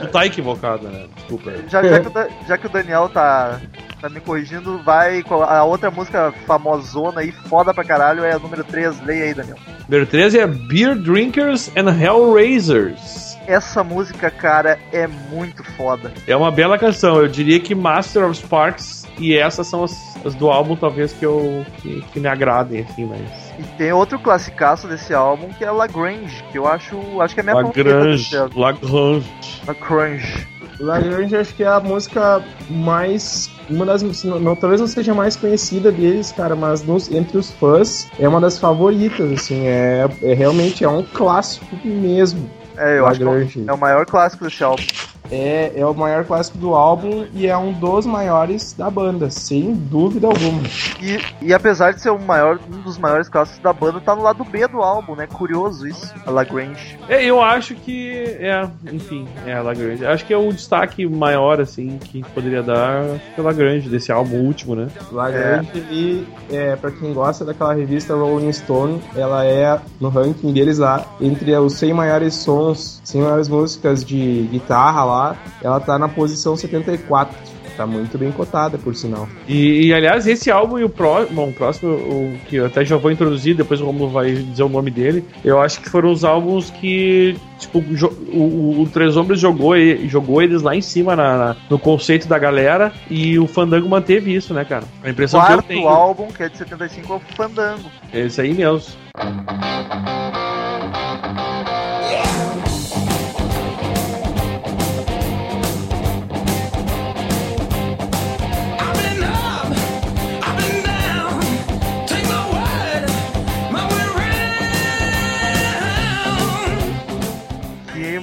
[0.00, 1.08] Tu tá equivocado, né?
[1.16, 1.52] Desculpa.
[1.68, 3.60] Já, já, que o, já que o Daniel tá,
[4.00, 5.22] tá me corrigindo, vai.
[5.22, 9.00] com A outra música famosona aí, foda pra caralho, é a número 3.
[9.02, 9.56] Leia aí, Daniel.
[9.88, 13.36] Número 13 é Beer Drinkers and Hellraisers.
[13.46, 16.12] Essa música, cara, é muito foda.
[16.26, 17.16] É uma bela canção.
[17.16, 21.24] Eu diria que Master of Sparks e essas são as, as do álbum, talvez, que
[21.24, 23.20] eu que, que me agradem, assim, mas.
[23.58, 26.98] E tem outro classicaço desse álbum que é Lagrange, que eu acho.
[27.20, 28.24] Acho que é a minha favorita Lagrange.
[28.24, 28.60] desse álbum.
[28.60, 30.55] Lagrange.
[30.78, 31.10] Lagrange.
[31.10, 33.50] Lagrange acho que é a música mais.
[33.68, 34.02] Uma das.
[34.24, 38.28] Não, talvez não seja a mais conhecida deles, cara, mas nos- entre os fãs é
[38.28, 39.66] uma das favoritas, assim.
[39.66, 42.48] É, é realmente é um clássico mesmo.
[42.76, 43.64] É, eu acho que é o- Lagrange.
[43.78, 44.82] maior clássico desse álbum.
[45.30, 49.74] É, é o maior clássico do álbum e é um dos maiores da banda, sem
[49.74, 50.62] dúvida alguma.
[51.00, 54.22] E, e apesar de ser um, maior, um dos maiores clássicos da banda, tá no
[54.22, 55.26] lado B do álbum, né?
[55.26, 56.98] Curioso isso, a Lagrange.
[57.08, 60.04] É, eu acho que é, enfim, é a Lagrange.
[60.04, 64.74] Acho que é o destaque maior, assim, que poderia dar pela Lagrange, desse álbum último,
[64.74, 64.88] né?
[65.10, 65.92] Lagrange, é.
[65.92, 71.04] e é, pra quem gosta daquela revista Rolling Stone, ela é, no ranking deles lá,
[71.20, 75.15] entre os 100 maiores sons, 100 maiores músicas de guitarra lá,
[75.62, 79.28] ela tá na posição 74 tá muito bem cotada, por sinal.
[79.46, 82.84] E, e, aliás, esse álbum e o, pró bom, o próximo, o que eu até
[82.84, 86.10] já vou introduzir, depois o Romulo vai dizer o nome dele, eu acho que foram
[86.10, 89.74] os álbuns que, tipo, o, o, o Três Homens jogou,
[90.06, 94.34] jogou eles lá em cima na, na, no conceito da galera e o Fandango manteve
[94.34, 94.84] isso, né, cara?
[95.02, 95.88] A impressão Quarto que eu tenho...
[95.88, 97.90] álbum, que é de 75, é o Fandango.
[98.12, 98.96] Isso aí mesmo.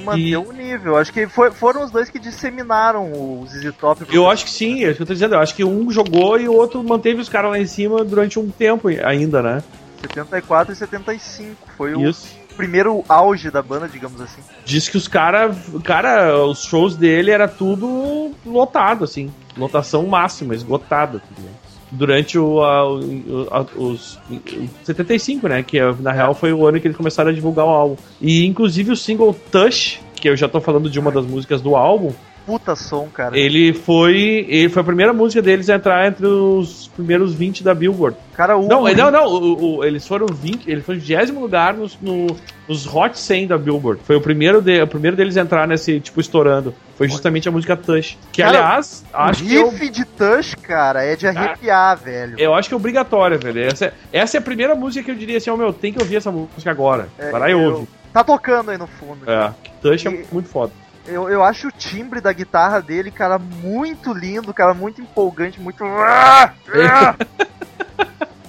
[0.04, 0.36] Manter e...
[0.36, 0.96] o nível.
[0.96, 4.06] Acho que foi, foram os dois que disseminaram o ZZ Top.
[4.12, 5.34] Eu acho que sim, é isso que eu tô dizendo.
[5.34, 8.38] Eu acho que um jogou e o outro manteve os caras lá em cima durante
[8.38, 9.62] um tempo ainda, né?
[10.02, 11.56] 74 e 75.
[11.76, 12.28] Foi isso.
[12.52, 14.42] o primeiro auge da banda, digamos assim.
[14.64, 19.32] Diz que os caras, cara, os shows dele era tudo lotado, assim.
[19.56, 21.20] Lotação máxima, esgotada.
[21.20, 21.48] Tudo
[21.90, 25.62] durante o, a, o, a, os o 75, né?
[25.62, 27.96] Que na real foi o ano que eles começaram a divulgar o álbum.
[28.20, 31.76] E inclusive o single Touch, que eu já tô falando de uma das músicas do
[31.76, 32.12] álbum,
[32.46, 33.38] puta som, cara.
[33.38, 34.46] Ele foi.
[34.48, 38.16] Ele foi a primeira música deles a entrar entre os primeiros 20 da Billboard.
[38.34, 38.66] Cara, o.
[38.66, 39.26] Não, não, não.
[39.26, 40.70] O, o, eles foram 20.
[40.70, 42.26] Ele foi o 20 lugar nos, no,
[42.68, 44.00] nos Hot 100 da Billboard.
[44.04, 46.74] Foi o primeiro, de, o primeiro deles a entrar nesse, tipo, estourando.
[46.96, 48.18] Foi justamente a música Touch.
[48.30, 49.58] Que, cara, aliás, acho que.
[49.58, 49.90] O riff eu...
[49.90, 52.34] de Touch, cara, é de arrepiar, ah, velho.
[52.38, 53.64] Eu acho que é obrigatório, velho.
[53.64, 55.98] Essa, essa é a primeira música que eu diria assim: ó, oh, meu, tem que
[55.98, 57.08] ouvir essa música agora.
[57.18, 57.88] É, Vai lá e ouve.
[58.12, 59.28] Tá tocando aí no fundo.
[59.28, 59.52] É,
[59.82, 60.14] Touch é e...
[60.14, 60.83] é muito foda.
[61.06, 65.84] Eu, eu acho o timbre da guitarra dele, cara, muito lindo, cara, muito empolgante, muito.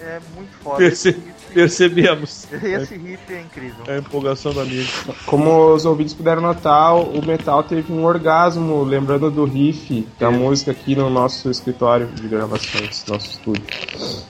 [0.01, 0.77] é muito foda.
[0.77, 2.45] Perce percebemos.
[2.61, 3.85] Esse riff é incrível.
[3.87, 4.89] É a empolgação do amigo.
[5.25, 10.29] Como os ouvintes puderam notar, o Metal teve um orgasmo lembrando do riff da é.
[10.29, 13.63] música aqui no nosso escritório de gravações, nosso estúdio.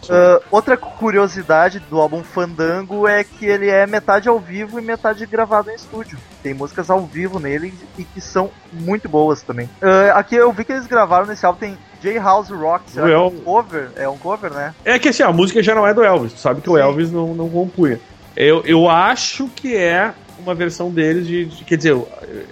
[0.04, 5.26] Uh, outra curiosidade do álbum Fandango é que ele é metade ao vivo e metade
[5.26, 6.20] gravado em estúdio.
[6.46, 9.66] Tem músicas ao vivo nele e que são muito boas também.
[9.82, 13.18] Uh, aqui eu vi que eles gravaram nesse álbum, tem J House Rock, será é
[13.18, 13.90] um cover?
[13.96, 14.76] É um cover, né?
[14.86, 16.74] É que assim, a música já não é do Elvis, tu sabe que Sim.
[16.74, 18.00] o Elvis não, não compunha.
[18.36, 21.98] Eu, eu acho que é uma versão deles de, de, Quer dizer,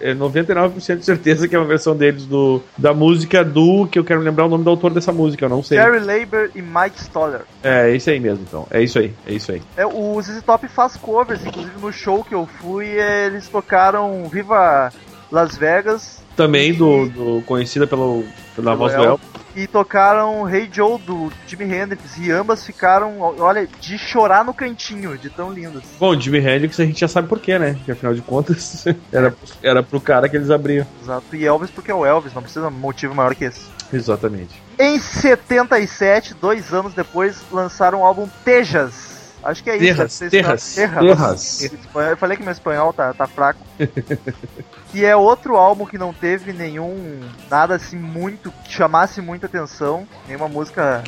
[0.01, 3.87] é 99% de certeza que é uma versão deles do, da música do.
[3.87, 5.77] Que eu quero lembrar o nome do autor dessa música, eu não sei.
[5.77, 7.41] Gary Leiber e Mike Stoller.
[7.63, 8.67] É, é isso aí mesmo, então.
[8.71, 9.61] É isso aí, é isso aí.
[9.77, 14.91] É, o ZZ Top faz covers, inclusive no show que eu fui, eles tocaram Viva
[15.31, 16.21] Las Vegas.
[16.35, 18.23] Também do, do conhecida pelo,
[18.55, 19.19] pela voz do El
[19.55, 25.17] e tocaram Hey Joe do Jimi Hendrix e ambas ficaram, olha, de chorar no cantinho,
[25.17, 25.83] de tão lindas.
[25.99, 27.77] Bom, Jimi Hendrix a gente já sabe porquê, né?
[27.85, 30.85] Que afinal de contas era, era pro cara que eles abriam.
[31.01, 33.61] Exato, e Elvis porque é o Elvis, não precisa de motivo maior que esse.
[33.91, 34.61] Exatamente.
[34.79, 39.12] Em 77, dois anos depois, lançaram o álbum Tejas
[39.43, 40.29] Acho que é terras, isso.
[40.29, 41.57] Terras, terras.
[41.57, 42.09] terras.
[42.09, 43.59] Eu falei que meu espanhol tá, tá fraco.
[44.91, 47.19] que é outro álbum que não teve nenhum.
[47.49, 48.51] Nada assim muito.
[48.63, 50.07] que chamasse muita atenção.
[50.27, 51.03] Nenhuma música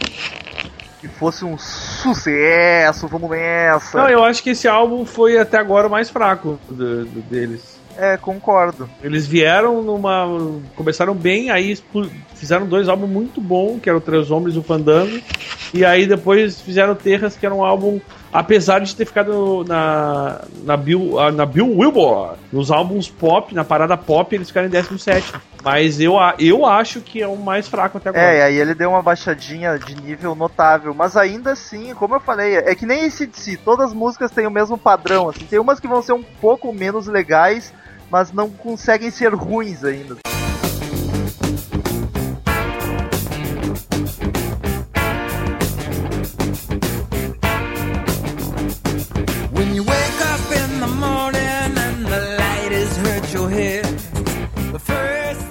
[1.00, 3.98] que fosse um sucesso, vamos nessa.
[3.98, 7.76] Não, eu acho que esse álbum foi até agora o mais fraco do, do deles.
[7.98, 8.89] É, concordo.
[9.02, 10.28] Eles vieram numa.
[10.76, 11.78] Começaram bem, aí
[12.34, 15.21] fizeram dois álbuns muito bons, que eram Três Homens e o Fandango.
[15.74, 18.00] E aí depois fizeram Terras, que era um álbum
[18.32, 23.64] apesar de ter ficado na, na, Bill, ah, na Bill Wilbur, nos álbuns pop, na
[23.64, 25.34] parada pop, eles ficaram em 17.
[25.64, 28.24] Mas eu, eu acho que é o mais fraco até agora.
[28.24, 30.94] É, aí ele deu uma baixadinha de nível notável.
[30.94, 34.30] Mas ainda assim, como eu falei, é que nem esse de si, todas as músicas
[34.30, 35.28] têm o mesmo padrão.
[35.28, 37.74] Assim, tem umas que vão ser um pouco menos legais,
[38.12, 40.18] mas não conseguem ser ruins ainda.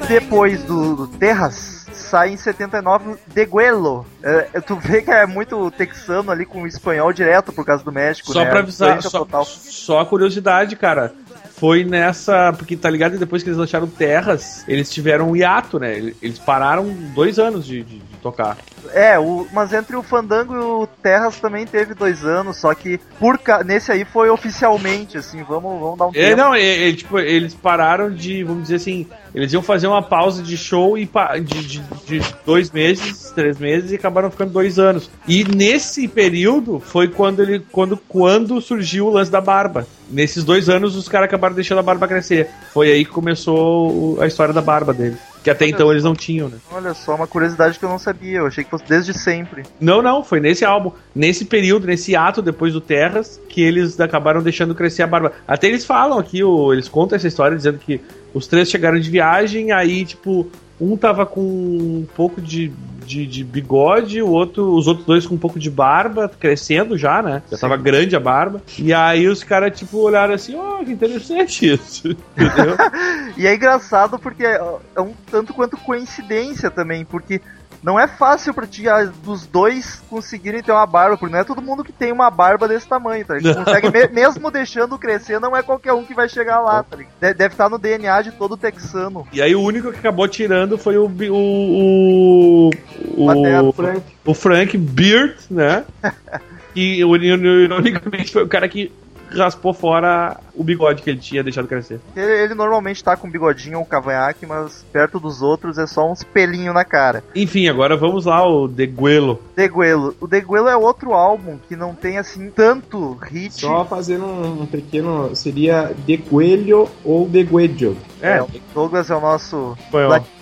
[0.07, 4.07] Depois do, do Terras, sai em 79 Deguelo.
[4.23, 7.93] É, tu vê que é muito texano ali com o espanhol direto por causa do
[7.93, 8.51] México, só né?
[8.51, 11.12] Pra avisar, só, só a curiosidade, cara
[11.57, 12.53] foi nessa.
[12.53, 13.17] Porque tá ligado?
[13.17, 16.12] Depois que eles lançaram Terras, eles tiveram um hiato, né?
[16.21, 18.57] Eles pararam dois anos de, de, de tocar.
[18.93, 22.99] É, o, mas entre o Fandango e o Terras também teve dois anos, só que
[23.19, 26.37] por nesse aí foi oficialmente, assim, vamos, vamos dar um É, tempo.
[26.37, 30.43] não, é, é, tipo, eles pararam de, vamos dizer assim, eles iam fazer uma pausa
[30.43, 31.09] de show e
[31.43, 35.11] de, de, de dois meses, três meses e acabaram ficando dois anos.
[35.29, 39.87] E nesse período foi quando ele, quando, quando surgiu o lance da barba.
[40.11, 42.49] Nesses dois anos os caras acabaram deixando a barba crescer.
[42.73, 45.17] Foi aí que começou a história da barba dele.
[45.45, 46.57] Que até então eles não tinham, né?
[46.73, 49.63] Olha só, uma curiosidade que eu não sabia, eu achei que fosse desde sempre.
[49.79, 54.43] Não, não, foi nesse álbum, nesse período, nesse ato depois do Terras, que eles acabaram
[54.43, 55.33] deixando crescer a barba.
[55.47, 58.01] Até eles falam aqui, o- eles contam essa história dizendo que
[58.33, 62.73] os três chegaram de viagem, aí, tipo, um tava com um pouco de,
[63.07, 67.23] de, de bigode, o outro, os outros dois com um pouco de barba, crescendo já,
[67.23, 67.43] né?
[67.51, 68.63] Já tava grande a barba.
[68.79, 72.11] E aí os caras, tipo, olharam assim, ó, que interessante isso.
[72.37, 72.77] Entendeu?
[73.37, 77.41] E é engraçado porque é um tanto quanto coincidência também, porque
[77.85, 81.44] não é fácil pra ti, ah, dos dois conseguirem ter uma barba, porque não é
[81.44, 83.35] todo mundo que tem uma barba desse tamanho, tá?
[83.38, 86.97] Consegue, me- mesmo deixando crescer, não é qualquer um que vai chegar lá, tá?
[86.97, 89.27] De- Deve estar no DNA de todo texano.
[89.31, 91.05] E aí o único que acabou tirando foi o.
[91.07, 92.70] O.
[93.16, 94.03] O, Batera, o, Frank.
[94.25, 95.85] o Frank Beard, né?
[96.75, 98.90] e ironicamente foi o cara que
[99.31, 102.01] raspou fora o bigode que ele tinha deixado crescer.
[102.17, 106.23] Ele, ele normalmente tá com bigodinho ou cavanhaque, mas perto dos outros é só uns
[106.23, 107.25] pelinhos na cara.
[107.35, 109.40] Enfim, agora vamos lá, o Deguelo.
[109.57, 110.14] Deguelo.
[110.21, 113.61] O Deguelo é outro álbum que não tem assim tanto hit.
[113.61, 115.35] Só fazendo um, um pequeno.
[115.35, 117.97] Seria De Coelho ou De Guedio.
[118.21, 119.77] É, o Douglas é o nosso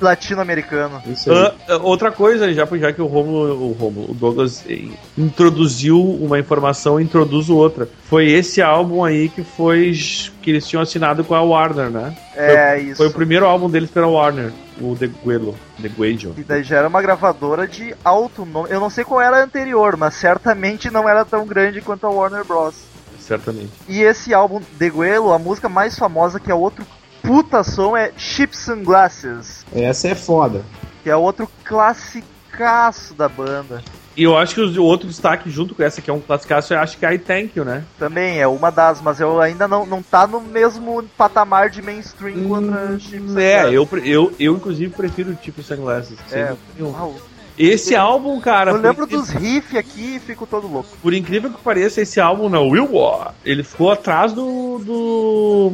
[0.01, 1.03] latino-americano.
[1.29, 4.85] Ah, outra coisa, já, já que o Romulo, o Romulo, o Douglas eh,
[5.19, 7.89] introduziu uma informação, introduzo outra.
[8.05, 9.93] Foi esse álbum aí que foi
[10.43, 12.17] que eles tinham assinado com a Warner, né?
[12.35, 12.97] É isso.
[12.97, 16.35] Foi o primeiro álbum deles pela Warner, o Deguelo, Deguejo.
[16.37, 18.69] E daí já era uma gravadora de alto nome.
[18.71, 22.11] Eu não sei qual era a anterior, mas certamente não era tão grande quanto a
[22.11, 22.75] Warner Bros.
[23.21, 23.71] Certamente.
[23.89, 26.85] E esse álbum, Deguelo, a música mais famosa, que é outro
[27.23, 30.63] puta som, é Chips and Glasses, Essa é foda.
[31.05, 33.83] que é outro classicaço da banda.
[34.17, 36.79] E eu acho que o outro destaque junto com essa, que é um classicaço, eu
[36.79, 37.85] acho que é I Thank You, né?
[37.99, 42.49] Também é uma das, mas eu ainda não, não tá no mesmo patamar de mainstream
[42.49, 46.19] quanto a Chips É, eu, eu, eu inclusive prefiro tipo Sunglasses.
[46.31, 46.55] É.
[46.79, 47.15] Uau.
[47.59, 50.89] Esse álbum, cara, Eu lembro dos riffs aqui e fico todo louco.
[51.03, 54.79] por incrível que pareça, esse álbum não, Will War, ele ficou atrás do.
[54.79, 55.73] do.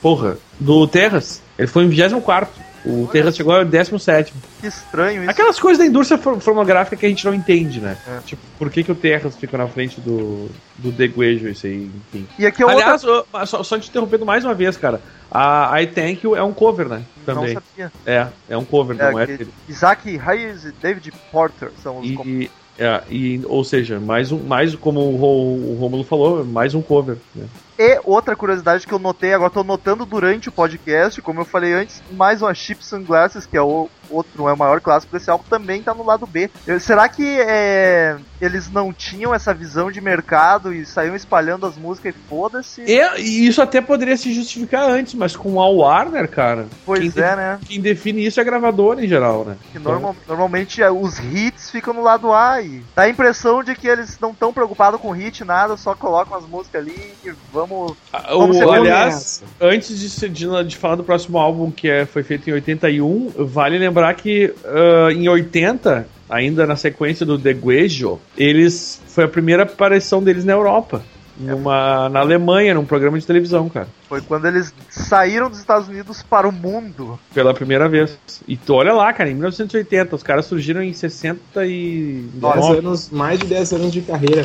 [0.00, 1.42] Porra, do Terras.
[1.58, 2.50] Ele foi em 24.
[2.84, 4.32] O Terras chegou ao 17.
[4.60, 5.30] Que estranho isso.
[5.30, 7.96] Aquelas coisas da indústria fo- fonográfica que a gente não entende, né?
[8.08, 8.18] É.
[8.24, 12.26] Tipo, por que, que o Terras fica na frente do, do Deguejo, isso aí, enfim.
[12.38, 12.82] E aqui é outra.
[12.82, 15.00] Aliás, ô, só, só te interrompendo mais uma vez, cara.
[15.30, 17.02] A I Thank You é um cover, né?
[17.26, 17.54] não Também.
[17.54, 17.92] sabia.
[18.06, 19.46] É, é um cover, É, não é que.
[19.68, 24.74] Isaac Hayes e David Porter são os E, é, e, ou seja, mais um, mais
[24.74, 27.18] como o, o Romulo falou, mais um cover.
[27.34, 27.44] Né?
[27.82, 31.72] E outra curiosidade que eu notei, agora tô notando durante o podcast, como eu falei
[31.72, 35.44] antes, mais uma Chip Sunglasses, que é o outro, é o maior clássico desse álbum,
[35.48, 36.50] também tá no lado B.
[36.80, 42.14] Será que é, eles não tinham essa visão de mercado e saíam espalhando as músicas
[42.14, 42.82] e foda-se?
[42.82, 47.22] E, e isso até poderia se justificar antes, mas com a Warner, cara, Pois quem,
[47.22, 47.58] é, né?
[47.66, 49.56] quem define isso é a gravadora em geral, né?
[49.72, 53.74] Que normal- normalmente é, os hits ficam no lado A e dá a impressão de
[53.74, 57.94] que eles não estão preocupados com hit, nada, só colocam as músicas ali e vamos.
[58.12, 62.22] Ah, Vamos o- aliás, antes de, de, de falar do próximo álbum, que é, foi
[62.22, 68.18] feito em 81, vale lembrar que ah, em 80, ainda na sequência do The Guejo,
[68.36, 71.02] eles foi a primeira aparição deles na Europa.
[71.42, 73.88] Numa, na Alemanha, num programa de televisão, cara.
[74.06, 77.18] Foi quando eles saíram dos Estados Unidos para o mundo.
[77.32, 78.18] Pela primeira vez.
[78.46, 82.28] E tu olha lá, cara, em 1980, os caras surgiram em 69.
[82.34, 84.44] 10 anos, mais de 10 anos de carreira.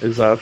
[0.00, 0.40] Exato.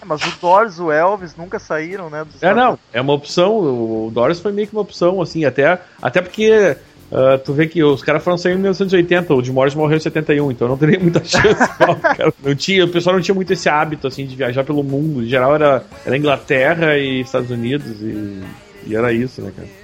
[0.00, 2.24] É, Mas o Doors, o Elvis nunca saíram, né?
[2.24, 3.56] dos É, Estados não, é uma opção.
[3.58, 6.76] O Doris foi meio que uma opção, assim, até, até porque
[7.12, 10.00] ah, tu vê que os caras foram sair em 1980, o Jim Morris morreu em
[10.00, 11.60] 71, então não teria muita chance.
[11.78, 12.32] não.
[12.42, 15.22] Não tinha, o pessoal não tinha muito esse hábito, assim, de viajar pelo mundo.
[15.22, 18.42] Em geral era, era Inglaterra e Estados Unidos e,
[18.86, 19.81] e era isso, né, cara?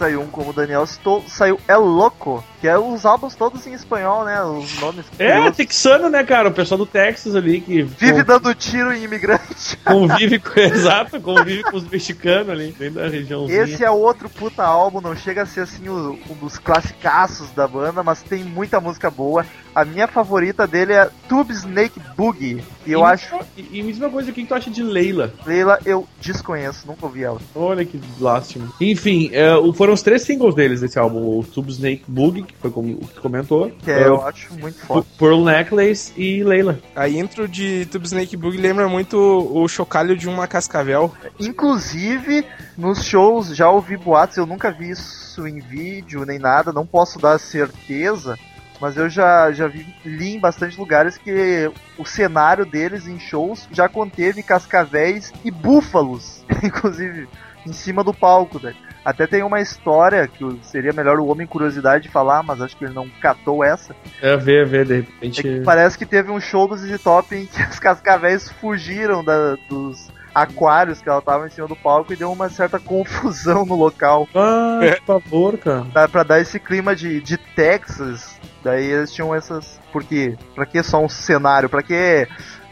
[0.00, 3.34] E em em 81, como o Daniel citou, saiu El Loco, que é os álbuns
[3.34, 4.42] todos em espanhol, né?
[4.42, 5.06] Os nomes.
[5.18, 5.56] É, curiosos.
[5.56, 6.48] texano, né, cara?
[6.48, 9.76] O pessoal do Texas ali que Vive con- dando tiro em imigrante.
[9.84, 10.58] convive com.
[10.60, 13.62] Exato, convive com os mexicanos ali, dentro da regiãozinha.
[13.62, 18.02] Esse é outro puta álbum, não chega a ser assim um dos classicaços da banda,
[18.02, 19.44] mas tem muita música boa.
[19.74, 22.62] A minha favorita dele é Tube Snake Boogie.
[22.86, 25.32] E eu e, acho, E, e mesma coisa, o que que tu acha de Leila?
[25.44, 27.40] Leila, eu desconheço, nunca ouvi ela.
[27.54, 28.72] Olha que lástima.
[28.80, 32.70] Enfim, é, foram os três singles deles desse álbum: o Tube Snake Boogie, que foi
[32.70, 35.06] como o que comentou, Que é, é, eu acho muito foda.
[35.18, 36.78] Pearl Necklace e Leila.
[36.94, 41.12] A intro de Tube Snake Boogie lembra muito o chocalho de uma cascavel.
[41.40, 42.44] Inclusive,
[42.76, 47.18] nos shows já ouvi boatos, eu nunca vi isso em vídeo nem nada, não posso
[47.18, 48.38] dar certeza,
[48.84, 53.66] mas eu já, já vi, li em bastante lugares que o cenário deles em shows
[53.72, 57.26] já conteve cascavéis e búfalos, inclusive,
[57.66, 58.60] em cima do palco.
[58.62, 58.74] Né?
[59.02, 62.92] Até tem uma história que seria melhor o Homem Curiosidade falar, mas acho que ele
[62.92, 63.96] não catou essa.
[64.20, 65.42] É, ver, ver, de É repente.
[65.42, 69.56] que parece que teve um show do ZZ Top em que os cascavéis fugiram da-
[69.66, 73.76] dos aquários que ela tava em cima do palco e deu uma certa confusão no
[73.76, 74.28] local.
[74.34, 74.96] Ah, É.
[74.96, 75.86] por favor, cara.
[75.92, 78.36] Dá pra dar esse clima de, de Texas.
[78.64, 79.78] Daí eles tinham essas.
[79.92, 80.36] Porque.
[80.54, 81.68] Pra que só um cenário?
[81.68, 82.26] Pra que.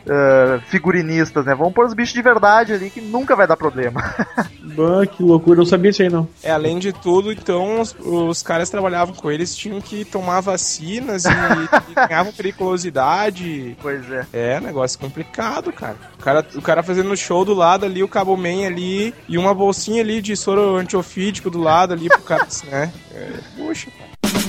[0.09, 1.55] ah, figurinistas, né?
[1.55, 4.03] Vamos pôr os bichos de verdade ali que nunca vai dar problema.
[4.79, 6.27] Ah, que loucura, eu não sabia disso aí não.
[6.43, 10.41] É, além de tudo, então, os, os caras que trabalhavam com eles tinham que tomar
[10.41, 11.29] vacinas e,
[11.91, 13.77] e ganhavam periculosidade.
[13.83, 14.25] pois é.
[14.33, 15.97] É, negócio complicado, cara.
[16.19, 19.53] O cara, o cara fazendo show do lado ali, o Cabo Man ali, e uma
[19.53, 22.91] bolsinha ali de soro antiofídico do lado ali pro cara, né?
[23.15, 24.42] É, puxa, cara.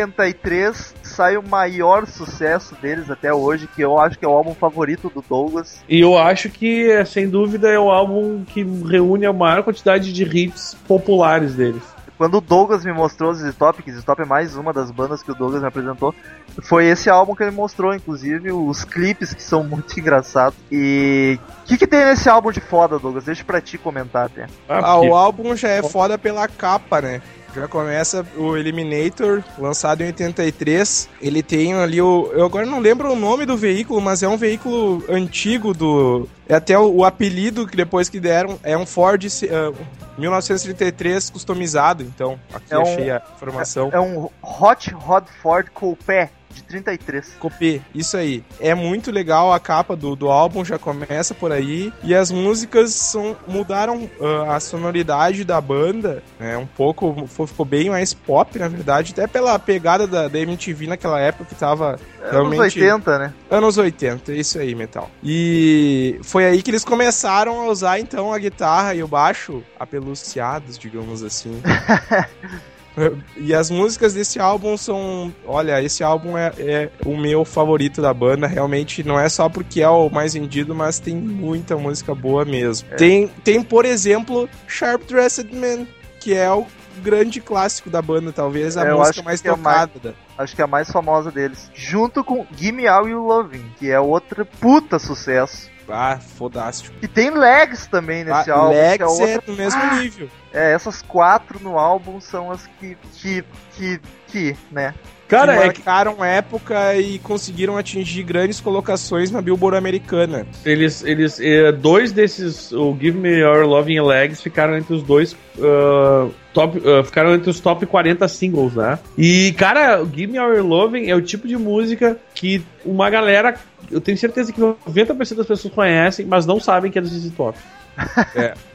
[0.00, 4.54] 83 sai o maior sucesso deles até hoje, que eu acho que é o álbum
[4.54, 5.82] favorito do Douglas.
[5.88, 10.24] E eu acho que, sem dúvida, é o álbum que reúne a maior quantidade de
[10.24, 11.82] hits populares deles.
[12.18, 14.90] Quando o Douglas me mostrou o ZZ Top, que ZZ Top é mais uma das
[14.90, 16.12] bandas que o Douglas me apresentou,
[16.60, 20.58] foi esse álbum que ele mostrou, inclusive, os clipes que são muito engraçados.
[20.70, 23.24] E o que, que tem nesse álbum de foda, Douglas?
[23.24, 24.48] Deixa pra ti comentar até.
[24.68, 27.22] Ah, o álbum já é foda pela capa, né?
[27.54, 31.08] Já começa o Eliminator, lançado em 83.
[31.20, 32.30] Ele tem ali o.
[32.32, 36.28] Eu agora não lembro o nome do veículo, mas é um veículo antigo do.
[36.48, 38.58] É até o, o apelido que depois que deram.
[38.62, 39.72] É um Ford eh,
[40.18, 42.38] 1933 customizado, então.
[42.52, 43.90] Aqui É um- achei a informação.
[43.92, 47.36] É um Hot Rod Ford Coupé de 33.
[47.38, 48.44] Copê, isso aí.
[48.60, 51.92] É muito legal a capa do, do álbum, já começa por aí.
[52.02, 56.56] E as músicas são, mudaram ah, a sonoridade da banda, né?
[56.56, 59.12] Um pouco, ficou bem mais pop, na verdade.
[59.12, 62.80] Até pela pegada da, da MTV naquela época que tava Anos realmente...
[62.80, 63.34] 80, né?
[63.50, 65.10] Anos 80, isso aí, metal.
[65.22, 70.78] E foi aí que eles começaram a usar, então, a guitarra e o baixo apeluciados,
[70.78, 71.60] digamos assim.
[73.36, 75.32] E as músicas desse álbum são.
[75.46, 78.46] Olha, esse álbum é, é o meu favorito da banda.
[78.46, 82.88] Realmente não é só porque é o mais vendido, mas tem muita música boa mesmo.
[82.96, 85.86] Tem, tem, por exemplo, Sharp Dressed Man,
[86.20, 86.66] que é o
[87.02, 89.92] grande clássico da banda, talvez a É, eu música acho mais que é tocada.
[90.02, 91.70] da- Acho que é a mais famosa deles.
[91.74, 95.68] Junto com Gimme All You Loving, que é outro puta sucesso.
[95.88, 96.94] Ah, fodástico.
[97.02, 98.74] E tem Legs também nesse Ah, álbum.
[98.74, 99.28] que Lex é, outra...
[99.28, 100.28] é no mesmo nível.
[100.52, 102.96] é, essas quatro no álbum são as que.
[103.14, 103.44] que.
[103.76, 104.00] que.
[104.26, 104.94] que né?
[105.28, 110.46] Cara, que é que marcaram época e conseguiram atingir grandes colocações na Billboard americana.
[110.64, 115.36] eles, eles, eh, dois desses, o Give Me Your Loving Legs, ficaram entre os dois
[115.60, 116.28] ah,
[116.58, 118.98] top, ah, ficaram entre os top 40 singles, né?
[119.16, 123.54] E, cara, o Give Me Your Loving é o tipo de música que uma galera,
[123.90, 127.30] eu tenho certeza que 90% das pessoas conhecem, mas não sabem que é do ZZ
[127.36, 127.56] Top.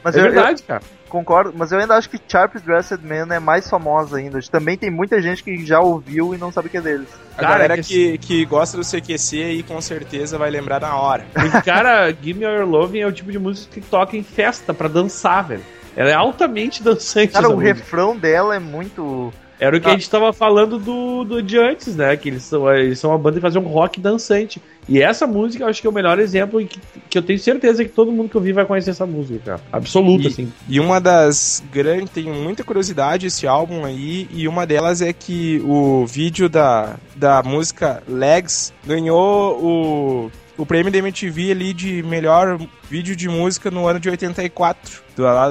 [0.04, 0.82] Mas É eu, verdade, cara.
[0.82, 4.38] eu concordo, mas eu ainda acho que Sharp Dressed Man é mais famosa ainda.
[4.50, 7.08] Também tem muita gente que já ouviu e não sabe que é deles.
[7.32, 10.94] A Cara, galera é que, que gosta do CQC aí com certeza vai lembrar na
[10.96, 11.24] hora.
[11.32, 14.74] Porque, cara, Give Me Your Loving é o tipo de música que toca em festa
[14.74, 15.62] pra dançar, velho.
[15.96, 17.32] Ela é altamente dançante.
[17.32, 17.74] Cara, o música.
[17.74, 19.32] refrão dela é muito.
[19.60, 19.90] Era o que Ah.
[19.90, 22.16] a gente tava falando do, do de antes, né?
[22.16, 24.60] Que eles são, eles são uma banda que fazem um rock dançante.
[24.88, 27.38] E essa música eu acho que é o melhor exemplo e que, que eu tenho
[27.38, 29.60] certeza que todo mundo que ouvir vai conhecer essa música, cara.
[29.72, 30.52] Absoluta, E- assim.
[30.68, 32.10] E uma das grandes.
[32.10, 37.40] Tem muita curiosidade esse álbum aí, e uma delas é que o vídeo da, da
[37.44, 40.30] música Legs ganhou o.
[40.56, 45.02] o prêmio da MTV ali de melhor vídeo de música no ano de 84.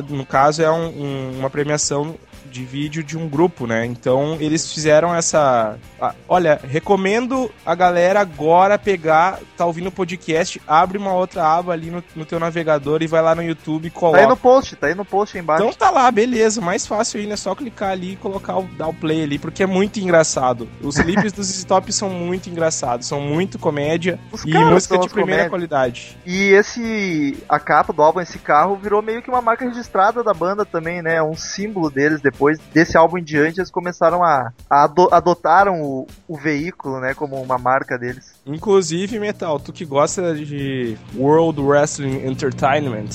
[0.09, 2.15] No caso, é um, um, uma premiação
[2.53, 3.83] de vídeo de um grupo, né?
[3.85, 5.77] Então eles fizeram essa.
[5.99, 11.73] Ah, olha, recomendo a galera agora pegar, tá ouvindo o podcast, abre uma outra aba
[11.73, 14.19] ali no, no teu navegador e vai lá no YouTube e coloca.
[14.19, 15.63] Tá aí no post, tá aí no post aí embaixo.
[15.63, 16.61] Então tá lá, beleza.
[16.61, 19.63] Mais fácil ainda é só clicar ali e colocar o, dar o play ali, porque
[19.63, 20.69] é muito engraçado.
[20.81, 25.49] Os clipes dos Stop são muito engraçados, são muito comédia Os e música de primeira
[25.49, 25.49] comédias.
[25.49, 26.17] qualidade.
[26.25, 27.43] E esse.
[27.49, 31.01] A capa do álbum, esse carro, virou meio que uma marca registrada da banda também,
[31.01, 31.21] né?
[31.23, 32.21] Um símbolo deles.
[32.21, 32.42] Depois
[32.73, 34.51] desse álbum em diante, eles começaram a.
[34.69, 37.13] a ado- adotaram o, o veículo, né?
[37.13, 38.33] Como uma marca deles.
[38.45, 43.09] Inclusive, Metal, tu que gosta de World Wrestling Entertainment,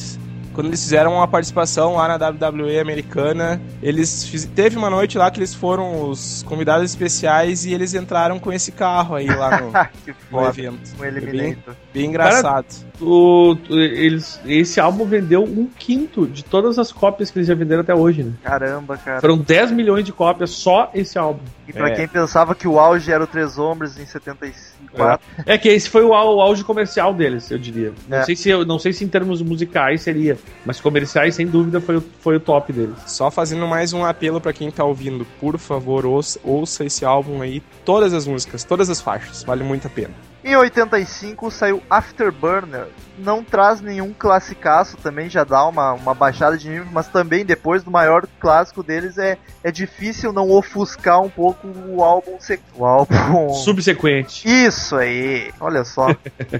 [0.58, 4.44] quando eles fizeram uma participação lá na WWE americana, eles fiz...
[4.44, 8.72] teve uma noite lá que eles foram os convidados especiais e eles entraram com esse
[8.72, 9.70] carro aí lá no,
[10.04, 10.48] que no foda.
[10.48, 10.90] evento.
[10.98, 11.76] Um Eliminator.
[11.94, 12.66] Bem engraçado.
[13.00, 17.82] O, eles, esse álbum vendeu um quinto de todas as cópias que eles já venderam
[17.82, 18.32] até hoje, né?
[18.42, 19.20] Caramba, cara.
[19.20, 21.44] Foram 10 milhões de cópias só esse álbum.
[21.68, 21.94] E pra É.
[21.94, 26.02] quem pensava que o auge era o Três Hombres em 74, É que esse foi
[26.02, 27.92] o, au- o auge comercial deles, eu diria.
[28.08, 28.24] Não, É.
[28.24, 31.98] sei se, eu- não sei se em termos musicais seria, mas comerciais, sem dúvida, foi,
[31.98, 32.96] o- foi o top deles.
[33.06, 37.42] Só fazendo mais um apelo pra quem tá ouvindo, por favor, ouça, ouça esse álbum
[37.42, 40.14] aí, todas as músicas, todas as faixas, vale muito a pena.
[40.42, 42.86] Em 85 saiu Afterburner.
[43.18, 47.82] Não traz nenhum classicaço, também já dá uma, uma baixada de nível, mas também depois
[47.82, 52.36] do maior clássico deles é, é difícil não ofuscar um pouco o álbum.
[52.40, 53.14] sec- O álbum.
[53.54, 54.46] Subsequente.
[54.48, 56.08] Isso aí, olha só.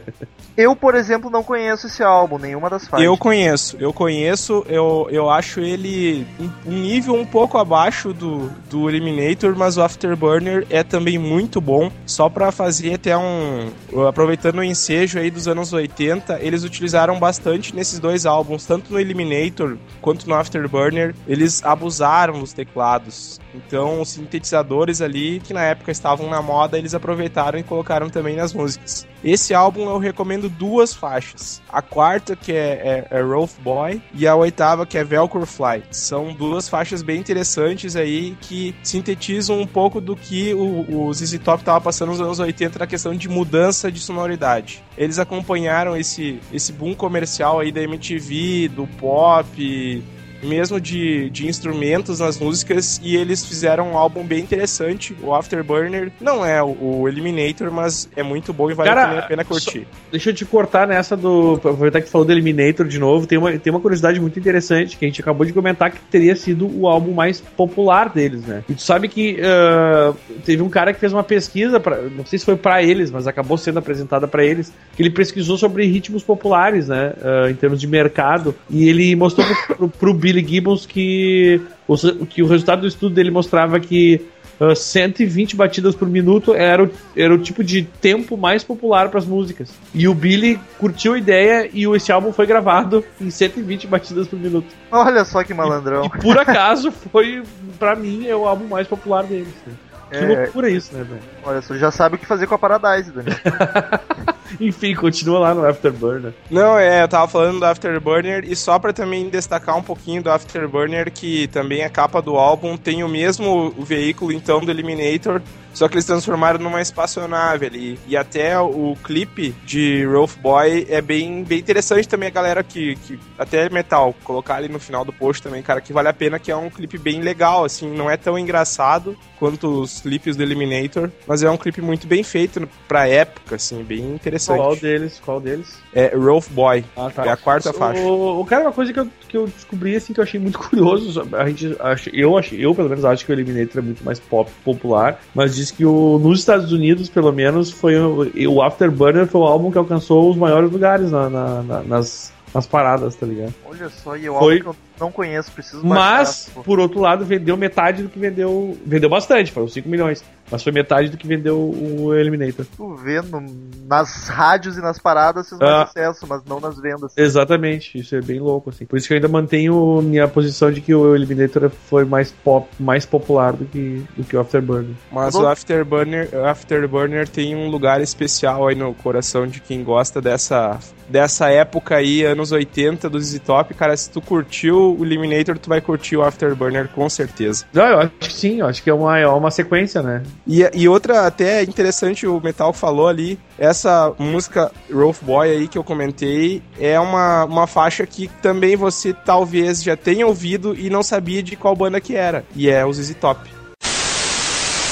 [0.57, 3.07] eu, por exemplo, não conheço esse álbum, nenhuma das faixas.
[3.07, 8.49] Eu conheço, eu conheço, eu, eu acho ele um, um nível um pouco abaixo do,
[8.69, 11.91] do Eliminator, mas o Afterburner é também muito bom.
[12.07, 13.71] Só pra fazer até um.
[14.09, 18.99] Aproveitando o ensejo aí dos anos 80, eles utilizaram bastante nesses dois álbuns, tanto no
[18.99, 23.41] Eliminator quanto no Afterburner, eles abusaram dos teclados.
[23.67, 28.37] Então, os sintetizadores ali, que na época estavam na moda, eles aproveitaram e colocaram também
[28.37, 29.07] nas músicas.
[29.23, 31.61] Esse álbum eu recomendo duas faixas.
[31.69, 35.83] A quarta, que é, é, é Rolf Boy, e a oitava, que é Velcro Fly.
[35.91, 41.39] São duas faixas bem interessantes aí que sintetizam um pouco do que o, o ZZ
[41.39, 44.85] Top estava passando nos anos 80 na questão de mudança de sonoridade.
[44.97, 50.03] Eles acompanharam esse, esse boom comercial aí da MTV, do pop,
[50.43, 55.17] mesmo de, de instrumentos nas músicas e eles fizeram um álbum bem interessante.
[55.23, 59.23] O Afterburner não é o, o Eliminator, mas é muito bom e vale Cara, a
[59.23, 59.87] pena curtir.
[60.11, 61.55] Deixa eu te cortar nessa do.
[61.55, 63.27] Aproveitar que falou do Eliminator de novo.
[63.27, 66.35] Tem uma, tem uma curiosidade muito interessante que a gente acabou de comentar que teria
[66.35, 68.65] sido o álbum mais popular deles, né?
[68.69, 70.15] E tu sabe que ah,
[70.45, 73.27] teve um cara que fez uma pesquisa, pra, não sei se foi pra eles, mas
[73.27, 77.13] acabou sendo apresentada pra eles, que ele pesquisou sobre ritmos populares, né?
[77.23, 78.55] ah, em termos de mercado.
[78.71, 83.15] E ele mostrou pro, pro, pro Billy Gibbons que o, que o resultado do estudo
[83.15, 84.27] dele mostrava que
[84.61, 89.21] Uh, 120 batidas por minuto era o, era o tipo de tempo mais popular para
[89.21, 89.71] as músicas.
[89.95, 94.37] E o Billy curtiu a ideia e esse álbum foi gravado em 120 batidas por
[94.37, 94.67] minuto.
[94.91, 96.05] Olha só que malandrão.
[96.07, 97.41] E por acaso foi,
[97.79, 99.47] pra mim, é o álbum mais popular deles.
[99.65, 99.73] né?
[100.11, 100.27] Que É.
[100.27, 101.21] loucura isso, né, velho?
[101.45, 103.37] Olha só, já sabe o que fazer com a Paradise, Daniel.
[104.61, 106.33] Enfim, continua lá no Afterburner.
[106.51, 110.31] Não, é, eu tava falando do Afterburner e só pra também destacar um pouquinho do
[110.31, 115.41] Afterburner, que também a capa do álbum tem o mesmo veículo então do Eliminator,
[115.73, 117.99] só que eles transformaram numa espaçonave ali.
[118.07, 122.97] E até o clipe de Rolf Boy é bem, bem interessante também a galera que,
[122.97, 126.39] que até metal, colocar ali no final do post também, cara, que vale a pena
[126.39, 130.43] que é um clipe bem legal, assim, não é tão engraçado quanto os clipes do
[130.43, 134.59] Eliminator, mas é um clipe muito bem feito pra época, assim, bem interessante.
[134.59, 135.21] Qual deles?
[135.25, 135.77] Qual deles?
[135.95, 136.85] É Rolf Boy.
[136.97, 138.01] Ah, É a quarta faixa.
[138.01, 140.59] O, o cara, uma coisa que eu, que eu descobri, assim, que eu achei muito
[140.59, 141.77] curioso, a gente,
[142.13, 145.55] eu, acho, eu, pelo menos, acho que o Eliminator é muito mais pop, popular, mas
[145.59, 149.71] diz que o, nos Estados Unidos, pelo menos, foi o, o Afterburner foi o álbum
[149.71, 153.55] que alcançou os maiores lugares na, na- na- nas, nas paradas, tá ligado?
[153.65, 157.01] Olha só, e eu Foi- álbum que eu não conheço, preciso Mas, baixar, por outro
[157.01, 158.77] lado, vendeu metade do que vendeu.
[158.85, 160.25] Vendeu bastante, foram 5 milhões.
[160.51, 162.65] Mas foi metade do que vendeu o Eliminator.
[162.75, 163.45] Tu vê no-
[163.87, 165.87] nas rádios e nas paradas fez mais Ah.
[165.87, 167.13] sucesso, mas não nas vendas.
[167.19, 168.87] Exatamente, isso é bem louco, assim.
[168.87, 172.67] Por isso que eu ainda mantenho minha posição de que o Eliminator foi mais pop,
[172.81, 174.95] mais popular do que, do que o Afterburner.
[175.13, 180.19] Mas Vou- o Afterburner, Afterburner tem um lugar especial aí no coração de quem gosta
[180.19, 180.79] dessa,
[181.11, 183.75] dessa época aí, anos 80 do ZZ Top.
[183.75, 187.65] Cara, se tu curtiu o Eliminator, tu vai curtir o Afterburner com certeza.
[187.73, 190.23] Não, eu acho que sim, eu acho que é uma, é uma sequência, né?
[190.47, 195.79] E, e outra até interessante, o Metal falou ali, essa música Rolf Boy aí que
[195.79, 201.03] eu comentei é uma, uma faixa que também você talvez já tenha ouvido e não
[201.03, 202.45] sabia de qual banda que era.
[202.55, 203.59] E é o ZZ Top.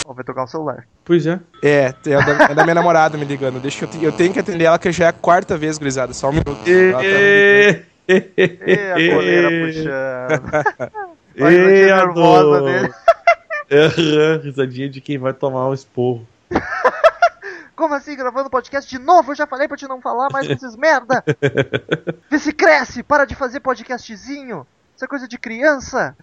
[0.07, 0.87] Ó, vai tocar o celular.
[1.05, 1.41] Pois é.
[1.63, 3.61] É, é da, é da minha namorada me ligando.
[3.61, 6.13] Deixa eu, eu tenho que atender ela que já é a quarta vez, gurizada.
[6.13, 6.57] Só um minuto.
[6.67, 7.96] Ela tá ligando.
[8.09, 10.93] E a coleira puxando.
[11.41, 12.95] Olha a nervosa dele.
[13.73, 16.27] Aham, Risadinha de quem vai tomar um esporro.
[17.75, 19.33] Como assim, gravando podcast de novo?
[19.33, 21.23] Eu já falei pra te não falar mais desses merda.
[22.31, 24.67] Vê se cresce, para de fazer podcastzinho.
[24.95, 26.17] Isso é coisa de criança.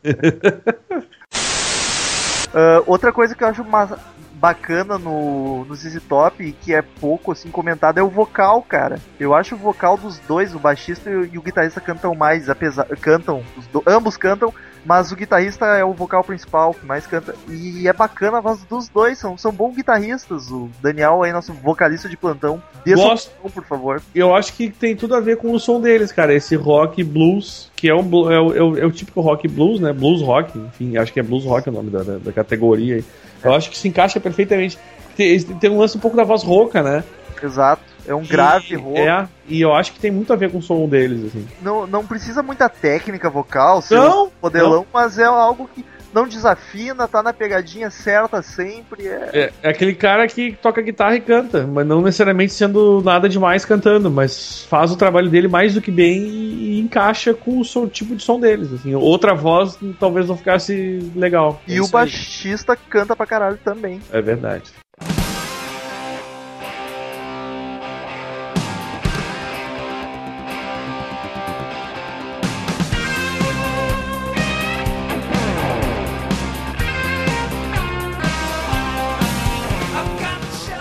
[2.54, 4.00] Ah, outra coisa que eu acho ma-
[4.48, 9.00] bacana no, no ZZ Top e que é pouco assim comentado é o vocal, cara.
[9.18, 12.50] Eu acho o vocal dos dois, o baixista e o, e o guitarrista cantam mais,
[12.50, 13.42] apesar cantam,
[13.72, 14.54] do- ambos cantam,
[14.86, 17.34] mas o guitarrista é o vocal principal que mais canta.
[17.48, 20.52] E é bacana a voz dos dois, são, são bons guitarristas.
[20.52, 23.30] O Daniel aí, nosso vocalista de plantão, dê Gosto.
[23.30, 24.02] opinião, por favor.
[24.14, 26.34] Eu acho que tem tudo a ver com o som deles, cara.
[26.34, 29.80] Esse rock blues, que é, um, é, o, é o- é o típico rock blues,
[29.80, 29.94] né?
[29.94, 33.06] Blues rock, enfim, acho que é blues rock o nome da, da, da categoria aí.
[33.44, 34.78] Eu acho que se encaixa perfeitamente.
[35.16, 37.04] Tem, tem um lance um pouco da voz rouca, né?
[37.42, 37.82] Exato.
[38.08, 39.00] É um grave rouco.
[39.00, 41.48] É, e eu acho que tem muito a ver com o som deles, assim.
[41.62, 47.08] Não, não precisa muita técnica vocal, ser Não, modelão, mas é algo que não desafina,
[47.08, 49.08] tá na pegadinha certa sempre.
[49.08, 49.30] É...
[49.34, 53.66] É, é aquele cara que toca guitarra e canta, mas não necessariamente sendo nada demais
[53.66, 57.88] cantando, mas faz o trabalho dele mais do que bem e, encaixa com o som-
[57.88, 58.72] tipo de som deles.
[58.74, 58.94] Assim.
[58.96, 61.62] Outra voz talvez não ficasse legal.
[61.68, 61.92] E É o aí.
[61.92, 64.00] baixista canta pra caralho também.
[64.12, 64.83] É verdade.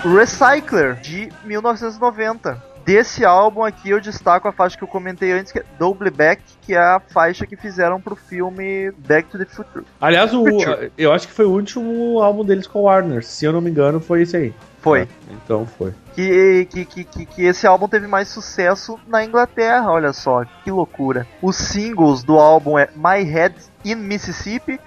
[0.04, 2.72] Recycler, de 1990.
[2.84, 6.42] Desse álbum aqui eu destaco a faixa que eu comentei antes, que é Double Back,
[6.62, 9.84] que é a faixa que fizeram pro filme Back to the Future.
[10.00, 10.90] Aliás, o, Future.
[10.98, 13.24] eu acho que foi o último álbum deles com o Warner.
[13.24, 14.54] Se eu não me engano, foi esse aí.
[14.80, 15.06] Foi.
[15.30, 15.94] Então foi.
[16.12, 20.70] Que, que, que, que, que esse álbum teve mais sucesso na Inglaterra, olha só, que
[20.72, 21.24] loucura.
[21.40, 24.80] Os singles do álbum é My Head in Mississippi,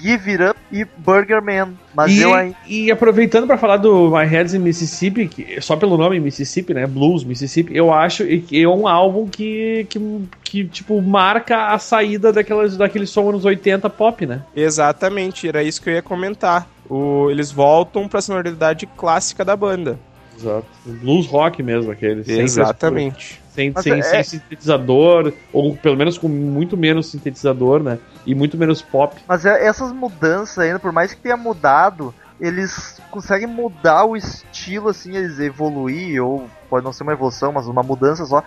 [0.00, 1.74] Give It Up e Burger Man.
[1.94, 2.56] Mas e, eu ainda.
[2.66, 6.86] e aproveitando pra falar do My Heads in Mississippi, que, só pelo nome Mississippi, né?
[6.86, 12.32] Blues Mississippi, eu acho que é um álbum que, que, que tipo, marca a saída
[12.32, 14.42] daquelas, daquele som anos 80 pop, né?
[14.54, 16.68] Exatamente, era isso que eu ia comentar.
[16.88, 19.98] O, eles voltam pra sonoridade clássica da banda.
[20.40, 20.66] Exato.
[20.84, 22.24] Blues rock mesmo, aquele.
[22.26, 23.40] Exatamente.
[23.50, 27.98] Sem, sem, é- sem sintetizador, ou pelo menos com muito menos sintetizador, né?
[28.24, 29.16] E muito menos pop.
[29.26, 34.88] Mas é- essas mudanças ainda, por mais que tenha mudado, eles conseguem mudar o estilo,
[34.88, 38.42] assim, eles evoluir, ou pode não ser uma evolução, mas uma mudança só,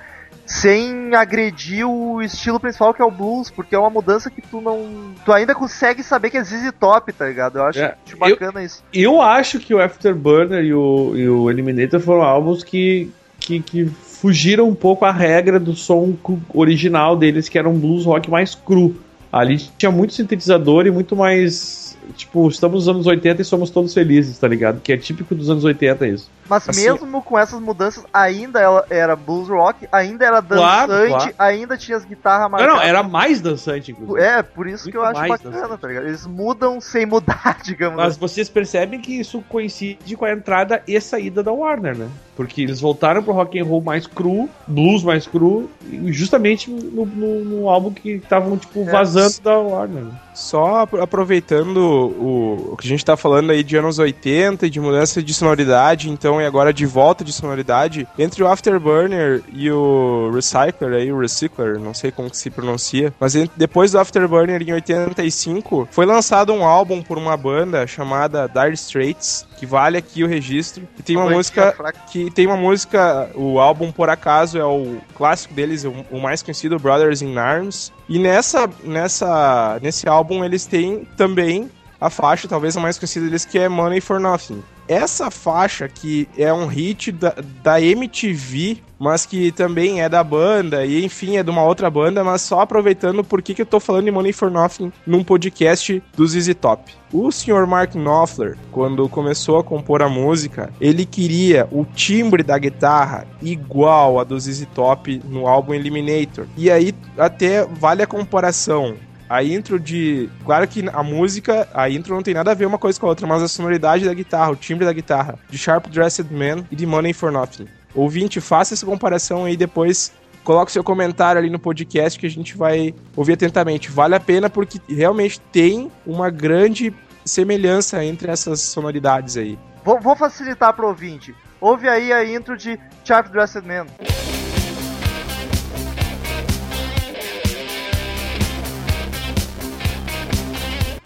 [0.45, 4.59] sem agredir o estilo principal que é o blues, porque é uma mudança que tu
[4.61, 5.13] não.
[5.23, 7.59] Tu ainda consegue saber que é ZZ Top, tá ligado?
[7.59, 8.83] Eu acho, É, bacana isso.
[8.93, 13.85] Eu acho que o Afterburner e o, e o Eliminator foram álbuns que, que, que
[13.85, 16.15] fugiram um pouco a regra do som
[16.53, 18.95] original deles, que era um blues rock mais cru.
[19.31, 21.97] Ali tinha muito sintetizador e muito mais.
[22.15, 24.81] Tipo, estamos nos anos 80 e somos todos felizes, tá ligado?
[24.81, 26.29] Que é típico dos anos 80 isso.
[26.49, 31.09] Mas Assim- mesmo com essas mudanças, ainda ela era blues rock, ainda era Claro, dançante,
[31.33, 31.33] claro.
[31.39, 32.87] ainda tinha as guitarras Não, não, marcadas.
[32.89, 34.19] era mais dançante, inclusive.
[34.21, 35.79] É, por isso que Muito eu acho mais bacana, dançante.
[35.81, 36.07] tá ligado?
[36.07, 38.19] Eles mudam sem mudar, digamos Mas assim.
[38.19, 42.07] vocês percebem que isso coincide com a entrada e saída da Warner, né?
[42.35, 47.05] Porque eles voltaram pro rock and roll mais cru, blues mais cru, e justamente no,
[47.05, 48.91] no- no álbum que estavam, tipo, É.
[48.91, 50.03] vazando da Warner.
[50.05, 50.11] né?
[50.33, 54.69] Só apro- aproveitando o, o que a gente tá falando aí de anos 80 e
[54.69, 59.71] de mudança de sonoridade, então, e agora de volta de sonoridade, entre o Afterburner e
[59.71, 64.61] o Recycler, aí, o Recycler, não sei como que se pronuncia, mas depois do Afterburner,
[64.61, 70.23] em 85, foi lançado um álbum por uma banda chamada Dire Straits, que vale aqui
[70.23, 71.75] o registro, que tem uma música
[72.11, 76.41] que tem uma música, o álbum por acaso é o clássico deles, o, o mais
[76.41, 77.91] conhecido, Brothers in Arms.
[78.09, 81.69] E nessa, nessa, nesse álbum eles têm também
[81.99, 84.61] a faixa, talvez a mais conhecida deles, que é Money for Nothing.
[84.88, 90.86] Essa faixa que é um hit da, da MTV, mas que também é da banda,
[90.86, 94.05] e enfim, é de uma outra banda, mas só aproveitando por que eu tô falando
[94.05, 96.93] de Money for Nothing num podcast do ZZ Top.
[97.11, 97.67] O Sr.
[97.67, 104.19] Mark Knopfler, quando começou a compor a música, ele queria o timbre da guitarra igual
[104.19, 106.47] a do ZZ Top no álbum Eliminator.
[106.57, 108.95] E aí até vale a comparação.
[109.34, 110.29] A intro de.
[110.45, 113.09] Claro que a música, a intro não tem nada a ver uma coisa com a
[113.09, 116.75] outra, mas a sonoridade da guitarra, o timbre da guitarra, de Sharp Dressed Man e
[116.75, 117.67] de Money for Nothing.
[117.95, 120.13] Ouvinte, faça essa comparação aí depois.
[120.43, 123.89] Coloque seu comentário ali no podcast que a gente vai ouvir atentamente.
[123.89, 126.93] Vale a pena porque realmente tem uma grande
[127.25, 129.57] semelhança entre essas sonoridades aí.
[129.84, 131.34] Vou, vou facilitar pro ouvinte.
[131.59, 133.88] Ouve aí a intro de Sharp Dressed Man.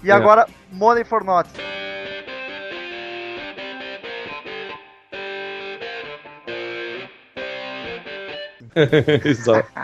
[0.07, 0.13] E É.
[0.13, 1.49] agora, Money for Not.
[9.25, 9.67] Exato.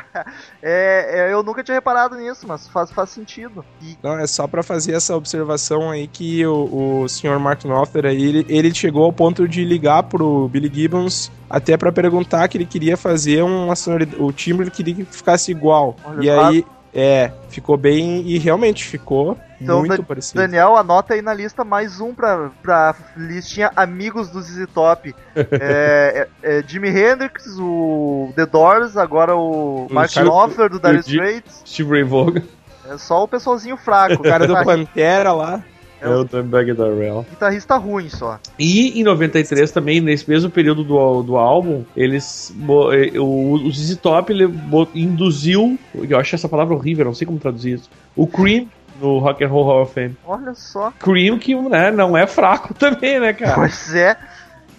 [0.65, 3.65] É, é, eu nunca tinha reparado nisso, mas faz, faz sentido.
[3.81, 7.37] E Não, é só pra fazer essa observação aí que o, o Sr.
[7.37, 11.91] Mark Knopfler aí, ele, ele chegou ao ponto de ligar pro Billy Gibbons até pra
[11.91, 15.97] perguntar que ele queria fazer uma sonoridade, o timbre ele queria que ficasse igual.
[16.05, 20.41] Olha e aí, é, ficou bem e realmente ficou Então, muito Dan- parecido.
[20.41, 25.13] Daniel, anota aí na lista mais um pra, pra listinha Amigos do ZZ Top.
[25.35, 30.99] é, é- é Jimi Hendrix, o The Doors, agora o, O Mark Knopfler do Dire
[30.99, 31.61] Straits.
[31.65, 32.41] Steve Ray Vaughan.
[32.89, 34.15] É só o pessoalzinho fraco.
[34.15, 35.63] O cara do Pantera lá.
[36.01, 37.25] É o Dimebag Darrell.
[37.29, 38.37] Guitarrista ruim só.
[38.59, 42.53] E em 93 também, nesse mesmo período do, do álbum, eles.
[42.67, 44.53] O, o ZZ Top ele
[44.93, 45.79] induziu.
[45.95, 47.89] Eu acho essa palavra horrível, não sei como traduzir isso.
[48.17, 48.67] O Cream
[48.99, 50.15] no Rock and Roll Hall of Fame.
[50.25, 50.91] Olha só.
[50.99, 53.55] Cream que né, não é fraco também, né, cara?
[53.55, 54.17] Pois é.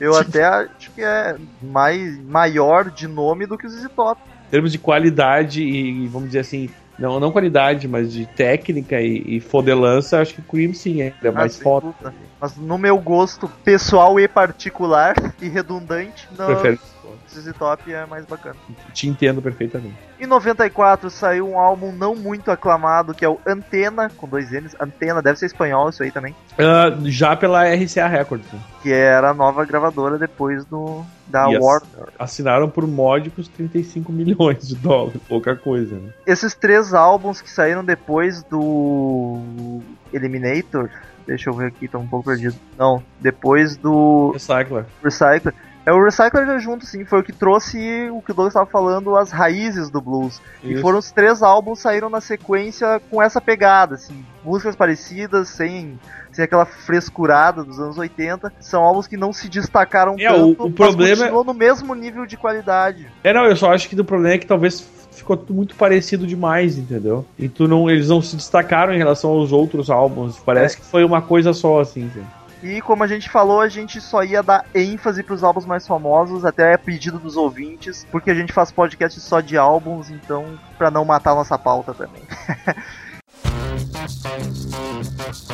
[0.00, 4.20] Eu até acho que é mais, maior de nome do que o ZZ Top.
[4.48, 9.36] Em termos de qualidade e, vamos dizer assim, não, não qualidade, mas de técnica e,
[9.36, 11.94] e fodelança, acho que o Cream sim é, é mais Ah, foda.
[12.40, 18.06] Mas no meu gosto pessoal e particular e redundante, não, Prefere- o ZZ Top é
[18.06, 18.56] mais bacana.
[18.92, 19.96] Te entendo perfeitamente.
[20.18, 24.74] Em 94 saiu um álbum não muito aclamado, que é o Antena, com dois N's.
[24.80, 26.34] Antena, deve ser espanhol isso aí também.
[26.58, 28.50] Ah, já pela RCA Records.
[28.52, 28.60] né?
[28.82, 31.58] Que era a nova gravadora depois do da Yes.
[31.60, 32.08] Warner.
[32.18, 36.12] Assinaram por módicos 35 milhões de dólares, pouca coisa, né?
[36.26, 39.80] Esses três álbuns que saíram depois do
[40.12, 40.88] Eliminator,
[41.26, 42.54] deixa eu ver aqui, tô um pouco perdido.
[42.78, 44.84] Não, depois do Recycler.
[45.02, 45.54] Recycler.
[45.86, 48.64] É, o Recycler já junto, sim, foi o que trouxe o que o Douglas estava
[48.64, 50.40] falando, as raízes do blues.
[50.62, 50.80] E Isso.
[50.82, 55.98] foram os três álbuns saíram na sequência com essa pegada, assim, músicas parecidas, sem,
[56.32, 58.50] sem aquela frescurada dos anos 80.
[58.60, 61.54] São álbuns que não se destacaram É, o- tanto, o mas problema é- continuam no
[61.54, 63.06] mesmo nível de qualidade.
[63.22, 64.80] É, não, eu só acho que o problema é que talvez
[65.12, 67.26] ficou tudo muito parecido demais, entendeu?
[67.38, 70.38] E tu não, eles não se destacaram em relação aos outros álbuns.
[70.38, 70.80] Parece É.
[70.80, 72.04] que foi uma coisa só, assim.
[72.04, 72.24] entendeu?
[72.64, 76.46] E como a gente falou, a gente só ia dar ênfase pros álbuns mais famosos,
[76.46, 80.90] até a pedido dos ouvintes, porque a gente faz podcast só de álbuns, então pra
[80.90, 82.22] não matar nossa pauta também.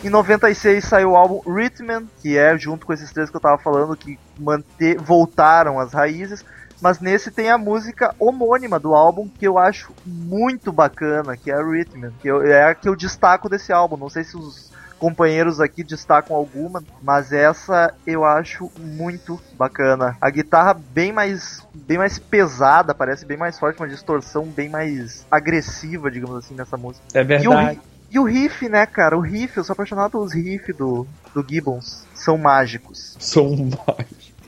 [0.04, 3.56] Em 96 saiu o álbum Rhythm, que é junto com esses três que eu tava
[3.56, 6.44] falando, que manter, voltaram as raízes.
[6.82, 11.54] Mas nesse tem a música homônima do álbum, que eu acho muito bacana, que é
[11.54, 13.96] a Rhythm, que eu- é a que eu destaco desse álbum.
[13.96, 20.16] Não sei se os companheiros aqui destacam alguma, mas essa eu acho muito bacana.
[20.20, 25.26] A guitarra bem mais bem mais pesada, parece bem mais forte, uma distorção bem mais
[25.30, 27.04] agressiva, digamos assim, nessa música.
[27.14, 27.80] É verdade.
[28.14, 29.18] E o riff, né, cara?
[29.18, 31.04] O riff, eu sou apaixonado pelos riffs do,
[31.34, 32.06] do Gibbons.
[32.14, 33.16] São mágicos.
[33.18, 33.68] São.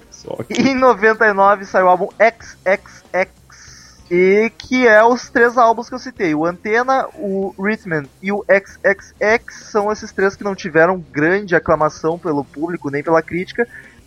[0.08, 0.54] Só que.
[0.62, 3.02] E em 99 saiu o álbum XXX.
[4.08, 6.32] E que é os três álbuns que eu citei.
[6.32, 12.16] O Antena, o Rhythm e o XXX são esses três que não tiveram grande aclamação
[12.16, 13.66] pelo público, nem pela crítica,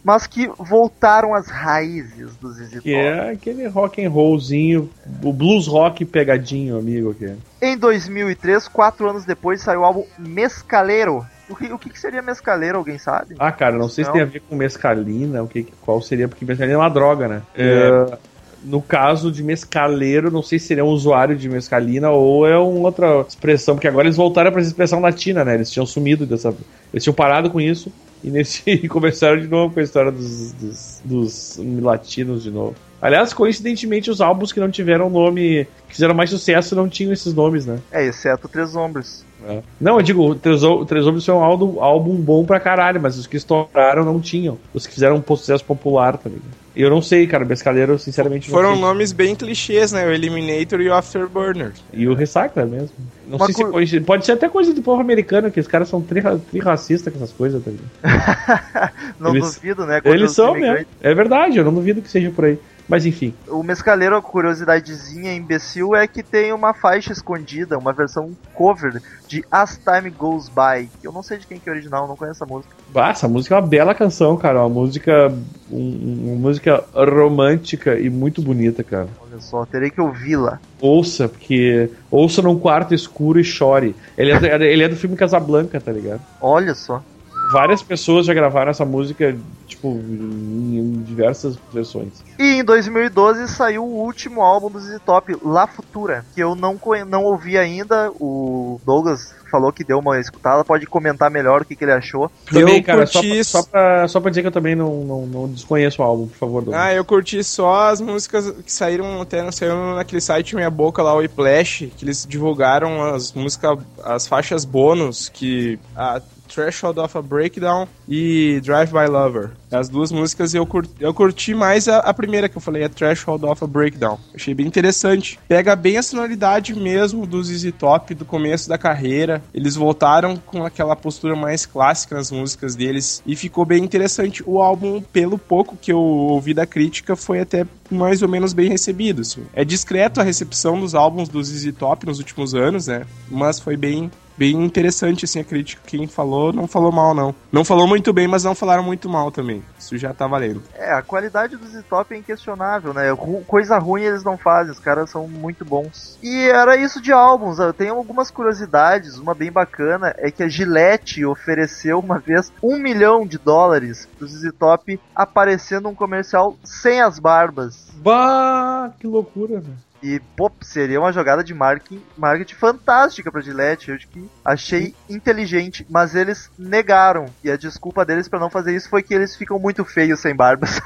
[0.10, 2.82] mas que voltaram às raízes dos Top.
[2.82, 4.90] Que é aquele rock and rollzinho,
[5.22, 7.14] o blues rock pegadinho, amigo.
[7.14, 7.36] Que é.
[7.62, 11.24] Em 2003, quatro anos depois, saiu o álbum Mescaleiro.
[11.48, 13.36] O que, o que seria mescaleiro, alguém sabe?
[13.38, 14.14] Ah, cara, não sei se Não.
[14.14, 17.42] tem a ver com mescalina, o que, qual seria, porque mescalina é uma droga, né?
[17.56, 18.18] É,
[18.64, 22.88] no caso de mescaleiro, não sei se seria um usuário de mescalina ou é uma
[22.88, 25.54] outra expressão, porque agora eles voltaram para essa expressão latina, né?
[25.54, 26.52] Eles tinham sumido dessa.
[26.92, 27.92] Eles tinham parado com isso
[28.24, 32.76] e, nesse, e começaram de novo com a história dos, dos, dos latinos de novo.
[33.02, 37.34] Aliás, coincidentemente, os álbuns que não tiveram nome, que fizeram mais sucesso, não tinham esses
[37.34, 37.80] nomes, né?
[37.92, 39.24] É, exceto Três Ombros.
[39.48, 39.62] É.
[39.80, 43.02] Não, eu digo, o Três, o Três Homens foi um álbum, álbum bom pra caralho,
[43.02, 44.58] mas os que estouraram não tinham.
[44.74, 46.59] Os que fizeram um sucesso popular, tá ligado?
[46.76, 50.06] Eu não sei, cara, Mescaleiro, sinceramente, Foram nomes bem clichês, né?
[50.06, 51.72] O Eliminator e o Afterburner.
[51.92, 52.96] E o Recycler mesmo.
[53.28, 55.90] Não Uma sei se pode, pode ser até coisa do povo americano, que os caras
[55.90, 56.70] são tri, tri com
[57.18, 58.94] essas coisas, tá ligado?
[59.20, 60.02] Não Eles- duvido, né?
[60.04, 60.86] Eles são mesmo.
[61.02, 62.58] É verdade, eu não duvido que seja por aí.
[62.90, 63.34] Mas enfim.
[63.48, 69.46] O Mescaleiro, a curiosidadezinha imbecil é que tem uma faixa escondida, uma versão cover de
[69.52, 70.90] As Time Goes By.
[71.04, 72.74] Eu não sei de quem que é original, não conheço a música.
[72.90, 74.60] Bah, essa música é uma bela canção, cara.
[74.62, 75.32] Uma música.
[75.72, 79.08] um- uma música romântica e muito bonita, cara.
[79.22, 80.60] Olha só, terei que ouvi-la.
[80.82, 81.92] Ouça, porque.
[82.10, 83.96] Ouça num quarto escuro e chore.
[84.18, 86.22] Ele é, do, ele é do filme Casablanca, tá ligado?
[86.42, 87.04] Olha só.
[87.52, 89.36] Várias pessoas já gravaram essa música,
[89.68, 92.24] tipo, em, em diversas versões.
[92.38, 96.80] E em 2012 saiu o último álbum do ZZ Top, La Futura, que eu não,
[97.08, 98.12] não ouvi ainda.
[98.20, 102.32] O Douglas falou que deu uma escutada, pode comentar melhor o que, que ele achou.
[102.46, 105.04] Também, eu cara, só, curti pra, só, pra, só pra dizer que eu também não,
[105.04, 106.82] não, não desconheço o álbum, por favor, Douglas.
[106.82, 111.02] Ah, eu curti só as músicas que saíram até não saíram naquele site Minha Boca
[111.02, 117.18] lá, o Whiplash, que eles divulgaram as músicas, as faixas bônus, que a Threshold of
[117.18, 119.52] a Breakdown e Drive By Lover.
[119.72, 122.90] As duas músicas eu curti, eu curti mais a, a primeira que eu falei, a
[122.90, 124.18] Threshold of a Breakdown.
[124.34, 125.40] Achei bem interessante.
[125.48, 129.44] Pega bem a sonoridade mesmo do ZZ Top do começo da carreira.
[129.54, 134.44] Eles voltaram com aquela postura mais clássica nas músicas deles e ficou bem interessante.
[134.46, 138.70] O álbum, pelo pouco que eu ouvi da crítica, foi até mais ou menos bem
[138.70, 139.22] recebido.
[139.22, 139.46] Assim.
[139.54, 143.06] É discreto a recepção dos álbuns do ZZ Top nos últimos anos, né?
[143.30, 144.10] Mas foi bem
[144.40, 145.82] bem interessante assim a crítica.
[145.86, 147.36] Quem falou não falou mal não.
[147.52, 149.62] Não falou muito bem, mas não falaram muito mal também.
[149.78, 150.64] Isso já tá valendo.
[150.76, 153.12] É, a qualidade do ZZ Top é inquestionável, né?
[153.12, 156.18] Ru- Coisa ruim eles não fazem, os caras são muito bons.
[156.24, 160.48] E era isso de álbuns, eu tenho algumas curiosidades, uma bem bacana é que a
[160.48, 167.02] Gillette ofereceu uma vez um milhão de dólares pro ZZ Top aparecendo num comercial sem
[167.02, 167.90] as barbas.
[167.96, 169.89] Bah, que loucura, velho.
[170.02, 173.90] E, pô, seria uma jogada de marketing, marketing fantástica pra Gillette.
[173.90, 177.26] Eu acho que achei inteligente, mas eles negaram.
[177.44, 180.34] E a desculpa deles pra não fazer isso foi que eles ficam muito feios sem
[180.34, 180.80] barbas.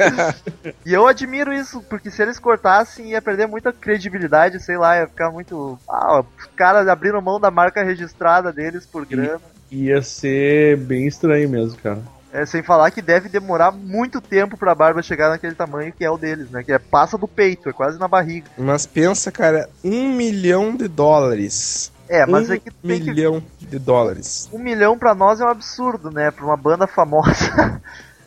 [0.84, 5.06] e eu admiro isso, porque se eles cortassem ia perder muita credibilidade, sei lá, ia
[5.06, 5.78] ficar muito.
[5.88, 9.40] Ah, os caras abriram mão da marca registrada deles por grana.
[9.70, 12.02] Ia ser bem estranho mesmo, cara.
[12.32, 16.10] É, sem falar que deve demorar muito tempo pra barba chegar naquele tamanho que é
[16.10, 16.62] o deles, né?
[16.62, 18.48] Que é passa do peito, é quase na barriga.
[18.56, 21.92] Mas pensa, cara, um milhão de dólares.
[22.08, 24.48] É, mas um é que tem que milhão de dólares.
[24.52, 26.30] Um milhão pra nós é um absurdo, né?
[26.30, 27.80] Pra uma banda famosa.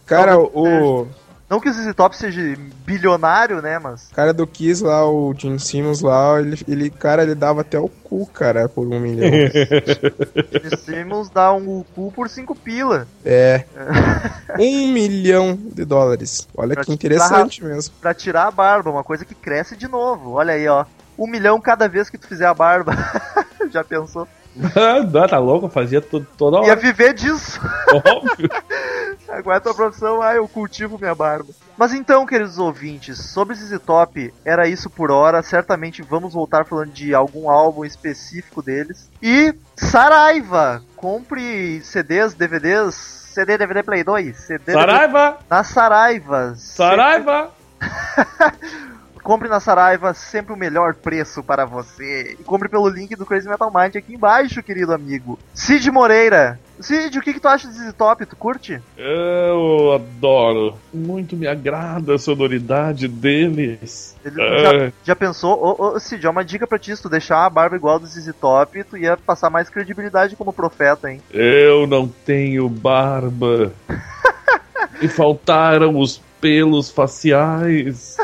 [0.05, 1.07] Cara, o
[1.49, 2.41] Não que o ZZ Top seja
[2.85, 3.77] bilionário, né?
[3.77, 4.07] Mas.
[4.13, 7.87] cara do Kiss lá, o Jim Simmons lá, ele, ele, cara, ele dava até o
[7.87, 9.29] cu, cara, por um milhão.
[10.51, 13.07] Gene Simmons dá um cu por cinco pila.
[13.25, 13.65] é.
[14.59, 16.47] Um milhão de dólares.
[16.55, 17.93] Olha Pra que interessante mesmo.
[17.99, 20.33] Pra tirar a barba, uma coisa que cresce de novo.
[20.33, 20.85] Olha aí, ó.
[21.17, 22.93] Um milhão cada vez que tu fizer a barba.
[23.71, 24.27] Já pensou?
[24.55, 25.65] Não, tá louco?
[25.65, 26.75] Eu fazia to- toda Ia hora.
[26.75, 27.59] viver disso.
[27.93, 28.49] Óbvio.
[29.29, 31.49] Agora a tua profissão, ah, eu cultivo minha barba.
[31.75, 35.41] Mas então, queridos ouvintes, sobre ZZ Top, era isso por hora.
[35.41, 39.09] Certamente vamos voltar falando de algum álbum específico deles.
[39.21, 40.83] E Saraiva!
[40.95, 45.37] Compre CDs, DVDs, CD, DVD Play 2, CD Saraiva!
[45.49, 46.53] na Saraiva.
[46.55, 47.49] Saraiva!
[49.23, 52.35] Compre na Saraiva, sempre o melhor preço para você.
[52.37, 55.39] E compre pelo link do Crazy Metal Mind aqui embaixo, querido amigo.
[55.53, 56.59] Cid Moreira.
[56.79, 58.25] Cid, o que, que tu acha de ZZ Top?
[58.25, 58.81] Tu curte?
[58.97, 60.77] Eu adoro.
[60.93, 64.13] Muito me agrada a sonoridade deles.
[64.25, 64.59] Ele É.
[64.61, 65.57] já, já pensou?
[65.57, 68.05] Ô, ô, Cid, ó, uma dica pra ti, se tu deixar a barba igual do
[68.05, 71.21] ZZ Top, tu ia passar mais credibilidade como profeta, hein?
[71.31, 73.71] Eu não tenho barba.
[75.01, 78.17] e faltaram os pelos faciais.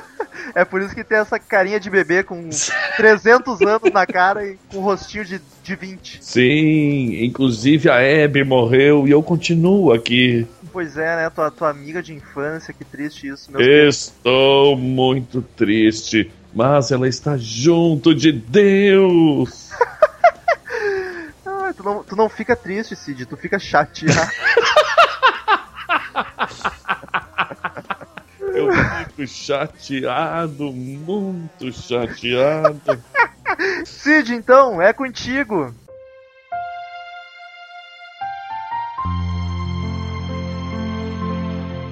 [0.56, 2.50] É por isso que tem essa carinha de bebê com
[2.97, 6.20] 300 anos na cara e com um rostinho de, de 20.
[6.22, 10.47] Sim, inclusive a Abby morreu e eu continuo aqui.
[10.72, 11.30] Pois é, né?
[11.30, 14.08] Tua, tua amiga de infância, que triste isso, meu Deus.
[14.08, 19.70] Estou muito triste, mas ela está junto de Deus.
[21.62, 24.20] Ah, tu, não, tu não fica triste, Cid, tu fica chateado.
[28.60, 32.82] Eu fico chateado, muito chateado.
[33.86, 35.74] Cid, então, é contigo.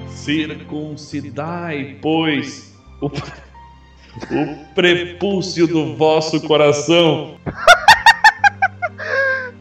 [0.08, 7.38] Circuncidai, pois, o, o prepúcio do vosso coração.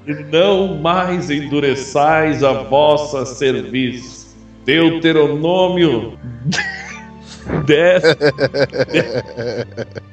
[0.05, 4.36] E não mais endureçais a vossa serviço.
[4.66, 6.20] Deuteronômio
[7.66, 8.04] 10.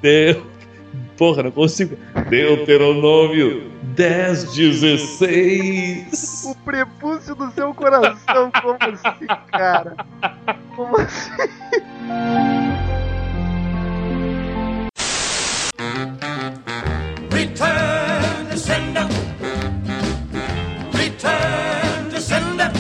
[0.03, 0.37] De,
[1.17, 1.97] porra, não consigo.
[2.29, 6.45] Deuteronômio 10, 16.
[6.47, 9.97] O prepúcio do seu coração, como assim, cara?
[10.75, 11.31] Como assim?
[17.31, 19.07] Return to sender.
[20.93, 22.71] Return to sender.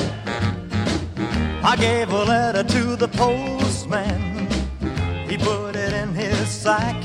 [1.63, 3.64] I gave a letter to the postman.
[6.65, 6.97] Sack.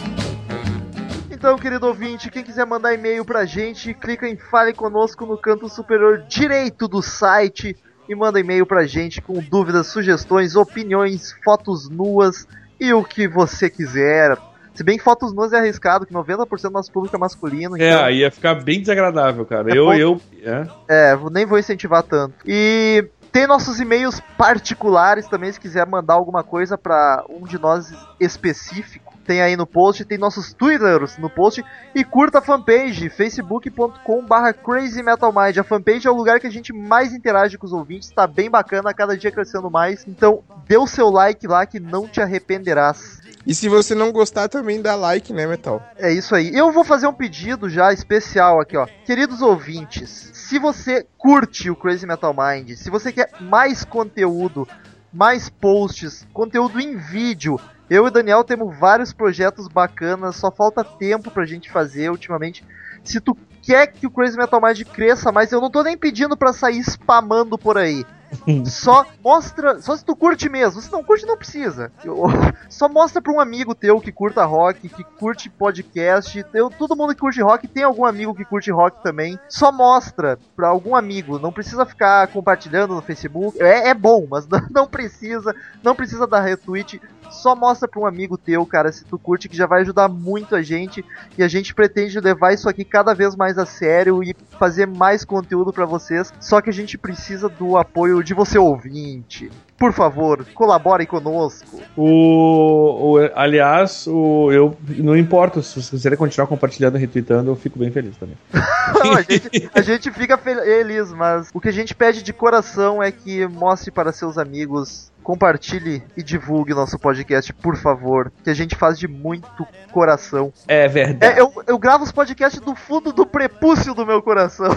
[1.29, 5.67] Então, querido ouvinte, quem quiser mandar e-mail pra gente, clica em Fale Conosco no canto
[5.67, 7.75] superior direito do site
[8.07, 12.47] e manda e-mail pra gente com dúvidas, sugestões, opiniões, fotos nuas
[12.79, 14.37] e o que você quiser.
[14.73, 17.75] Se bem que fotos nuas é arriscado, que 90% do nosso público é masculino.
[17.77, 19.69] É, então- aí ia ficar bem desagradável, cara.
[19.73, 20.21] É eu, eu.
[20.41, 21.11] É.
[21.11, 22.33] É, vou- nem vou incentivar tanto.
[22.45, 27.91] E tem nossos e-mails particulares também, se quiser mandar alguma coisa pra um de nós
[28.21, 29.08] específico.
[29.29, 31.63] Tem aí no post, tem nossos twitters no post
[31.93, 35.55] e curta a fanpage, facebook.com barra crazymetalmind.
[35.59, 38.49] A fanpage é o lugar que a gente mais interage com os ouvintes, tá bem
[38.49, 40.03] bacana, cada dia crescendo mais.
[40.07, 43.21] Então, dê o seu like lá que não te arrependerás.
[43.45, 45.79] E se você não gostar, também dá like, né, Metal?
[45.95, 46.49] É isso aí.
[46.51, 48.87] Eu vou fazer um pedido já especial aqui, ó.
[49.05, 54.67] Queridos ouvintes, se você curte o Crazy Metal Mind, se você quer mais conteúdo,
[55.13, 57.59] mais posts, conteúdo em vídeo,
[57.89, 62.65] eu e o Daniel temos vários projetos bacanas, só falta tempo pra gente fazer ultimamente.
[63.03, 66.35] Se tu quer que o Crazy Metal Mind cresça mais, eu não tô nem pedindo
[66.37, 68.05] pra sair spamando por aí.
[68.63, 70.79] Só mostra, só se tu curte mesmo.
[70.79, 71.91] Se não curte, não precisa.
[72.03, 72.25] Eu-
[72.69, 76.45] só mostra pra um amigo teu que curta rock, que curte podcast.
[76.53, 79.39] Eu, todo mundo que curte rock tem algum amigo que curte rock também.
[79.49, 81.39] Só mostra pra algum amigo.
[81.39, 83.59] Não precisa ficar compartilhando no Facebook.
[83.63, 85.55] É, é bom, mas não, não precisa.
[85.81, 87.01] Não precisa dar retweet.
[87.29, 90.55] Só mostra pra um amigo teu, cara, se tu curte, que já vai ajudar muito
[90.55, 91.03] a gente.
[91.37, 95.23] E a gente pretende levar isso aqui cada vez mais a sério e fazer mais
[95.23, 96.33] conteúdo pra vocês.
[96.39, 99.49] Só que a gente precisa do apoio de você ouvinte.
[99.79, 101.79] Por favor, colabore conosco.
[101.95, 107.55] O, o- aliás, o, eu não importa se vocês quiserem continuar compartilhando e retweetando, eu
[107.55, 108.35] fico bem feliz também.
[109.01, 113.01] Não, a, gente, a gente fica feliz, mas o que a gente pede de coração
[113.01, 118.31] é que mostre para seus amigos, compartilhe e divulgue nosso podcast, por favor.
[118.43, 120.51] Que a gente faz de muito coração.
[120.67, 121.33] É verdade.
[121.37, 124.67] É, eu, eu gravo os podcasts do fundo do prepúcio do meu coração.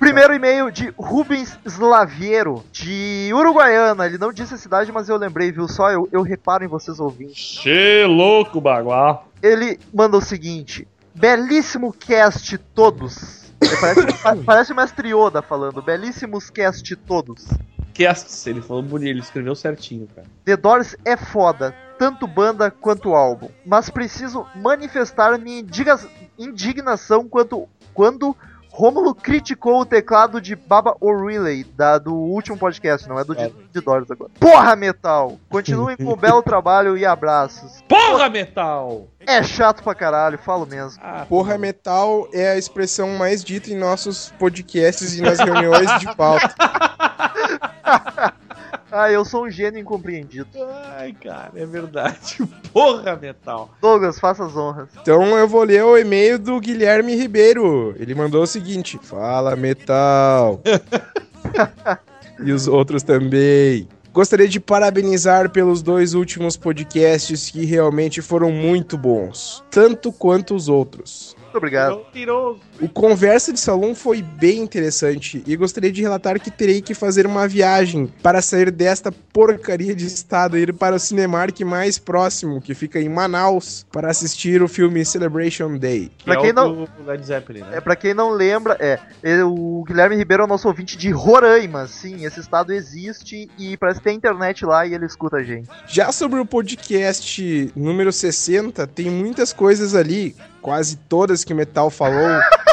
[0.00, 4.06] Primeiro e-mail de Rubens Slaviero, de Uruguaiana.
[4.06, 5.68] Ele não disse a cidade, mas eu lembrei, viu?
[5.68, 7.60] Só eu, eu reparo em vocês ouvintes.
[7.60, 9.22] Che louco, baguá.
[9.42, 13.52] Ele manda o seguinte: belíssimo cast todos.
[13.60, 17.46] É, Parece, pa- parece o mestre Yoda falando, belíssimos cast todos.
[17.94, 20.26] Casts, ele falou bonito, ele escreveu certinho, cara.
[20.46, 23.50] The Doors é foda, tanto banda quanto álbum.
[23.66, 25.62] Mas preciso manifestar minha
[26.38, 28.34] indignação quanto quando
[28.72, 33.52] Rômulo criticou o teclado de Baba O'Reilly, da, do último podcast, não é do de,
[33.72, 34.30] de Doors agora.
[34.38, 35.38] Porra, Metal!
[35.48, 37.82] Continuem com o belo trabalho e abraços.
[37.88, 39.08] Porra, metal!
[39.26, 40.98] É chato pra caralho, falo mesmo.
[41.02, 46.14] Ah, Porra metal é a expressão mais dita em nossos podcasts e nas reuniões de
[46.16, 46.54] pauta.
[48.92, 50.48] Ah, eu sou um gênio incompreendido.
[50.96, 52.38] Ai, cara, é verdade.
[52.72, 53.70] Porra, metal.
[53.80, 54.88] Douglas, faça as honras.
[55.00, 57.94] Então eu vou ler o e-mail do Guilherme Ribeiro.
[57.98, 60.60] Ele mandou o seguinte: Fala metal.
[62.44, 63.88] e os outros também.
[64.12, 70.68] Gostaria de parabenizar pelos dois últimos podcasts que realmente foram muito bons, tanto quanto os
[70.68, 71.36] outros.
[71.38, 72.04] Muito obrigado.
[72.12, 72.69] Tiroso.
[72.82, 77.26] O Conversa de Salão foi bem interessante e gostaria de relatar que terei que fazer
[77.26, 82.58] uma viagem para sair desta porcaria de estado e ir para o Cinemark mais próximo,
[82.58, 86.10] que fica em Manaus, para assistir o filme Celebration Day.
[86.24, 87.76] Pra Que quem é o não- Led Zeppelin, né?
[87.76, 91.10] É, pra quem não lembra, é, ele- o Guilherme Ribeiro é o nosso ouvinte de
[91.10, 91.86] Roraima.
[91.86, 95.68] Sim, esse estado existe e parece que tem internet lá e ele escuta a gente.
[95.86, 101.90] Já sobre o podcast número 60, tem muitas coisas ali, quase todas que o Metal
[101.90, 102.40] falou,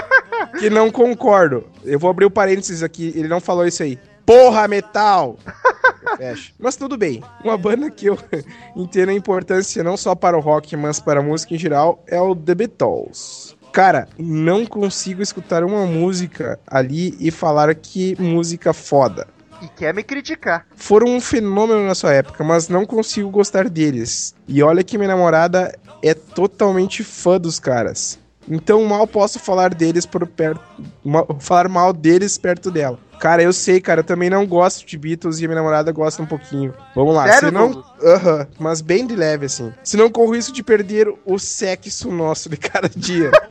[0.60, 1.66] que não concordo.
[1.84, 4.00] Eu vou abrir o parênteses aqui, ele não falou isso aí.
[4.26, 5.38] Porra, Metal!
[6.18, 6.52] Fecha.
[6.60, 7.24] Mas tudo bem.
[7.44, 8.18] Uma banda que eu
[8.76, 12.20] entendo a importância não só para o rock, mas para a música em geral é
[12.20, 13.56] o The Beatles.
[13.72, 19.28] Cara, não consigo escutar uma música ali e falar que música foda
[19.62, 20.66] E quer me criticar.
[20.76, 24.34] foram um fenômeno na sua época, mas não consigo gostar deles.
[24.48, 28.18] E olha que minha namorada é totalmente fã dos caras.
[28.50, 30.62] Então mal posso falar deles por perto,
[31.04, 33.00] mal- falar mal deles perto dela.
[33.20, 36.22] Cara, eu sei, cara, eu também não gosto de Beatles e a minha namorada gosta
[36.22, 36.74] um pouquinho.
[36.96, 37.84] Vamos lá, Sério, se não?
[38.04, 39.74] Aham, mas bem de leve assim.
[39.84, 43.32] Se não corro risco de perder o sexo nosso de cada dia.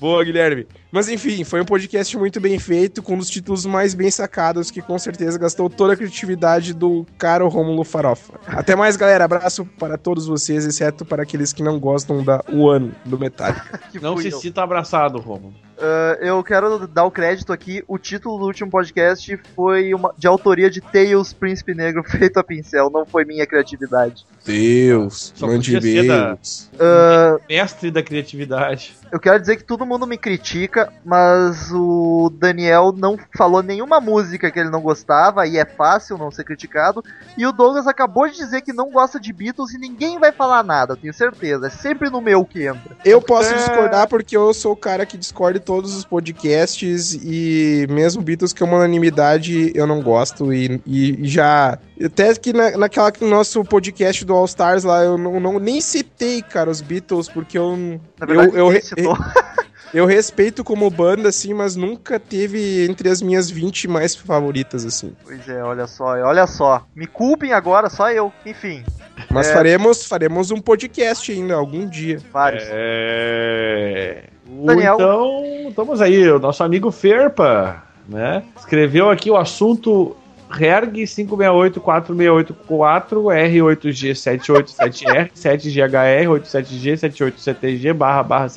[0.00, 0.66] Boa, Guilherme.
[0.90, 4.70] Mas enfim, foi um podcast muito bem feito, com um dos títulos mais bem sacados,
[4.70, 8.32] que com certeza gastou toda a criatividade do caro Rômulo Farofa.
[8.46, 9.24] Até mais, galera.
[9.26, 13.78] Abraço para todos vocês, exceto para aqueles que não gostam da One do Metallica.
[13.92, 14.38] Que Não se eu.
[14.38, 15.52] sinta abraçado, Romulo.
[15.80, 17.82] Ah, eu quero dar o crédito aqui.
[17.88, 22.44] O título do último podcast foi uma, de autoria de Tails Príncipe Negro feito a
[22.44, 24.26] pincel, não foi minha criatividade.
[24.44, 26.38] Deus, Só mande da-.
[26.78, 28.94] Ah, Mestre da criatividade.
[29.12, 34.50] Eu quero dizer que todo mundo me critica, mas o Daniel não falou nenhuma música
[34.50, 37.02] que ele não gostava, e é fácil não ser criticado.
[37.36, 40.62] E o Douglas acabou de dizer que não gosta de Beatles e ninguém vai falar
[40.62, 41.66] nada, eu tenho certeza.
[41.66, 42.96] É sempre no meu que entra.
[43.04, 43.56] Eu posso É.
[43.56, 48.52] discordar porque eu sou o cara que discorda de todos os podcasts e mesmo Beatles
[48.52, 53.22] que é uma unanimidade eu não gosto e, e já até que na, naquela que
[53.22, 57.28] no nosso podcast do All Stars lá eu não, não- nem citei cara os Beatles
[57.28, 57.76] porque eu
[58.18, 59.18] Na verdade, eu, eu, ninguém citou.
[59.92, 65.12] eu respeito como banda assim mas nunca teve entre as minhas 20 mais favoritas assim
[65.24, 66.86] Pois é, olha só, olha só.
[66.94, 68.32] Me culpem agora, só eu.
[68.46, 68.84] Enfim,
[69.30, 69.52] mas É.
[69.54, 72.64] faremos faremos um podcast ainda algum dia vários.
[72.68, 74.24] É.
[74.64, 74.94] Daniel.
[74.94, 78.42] Então, estamos aí, o nosso amigo Ferpa, né?
[78.58, 80.16] Escreveu aqui o assunto
[80.50, 88.48] RERG 568464 R8G787R 7GHR 87G 78CTG barra barra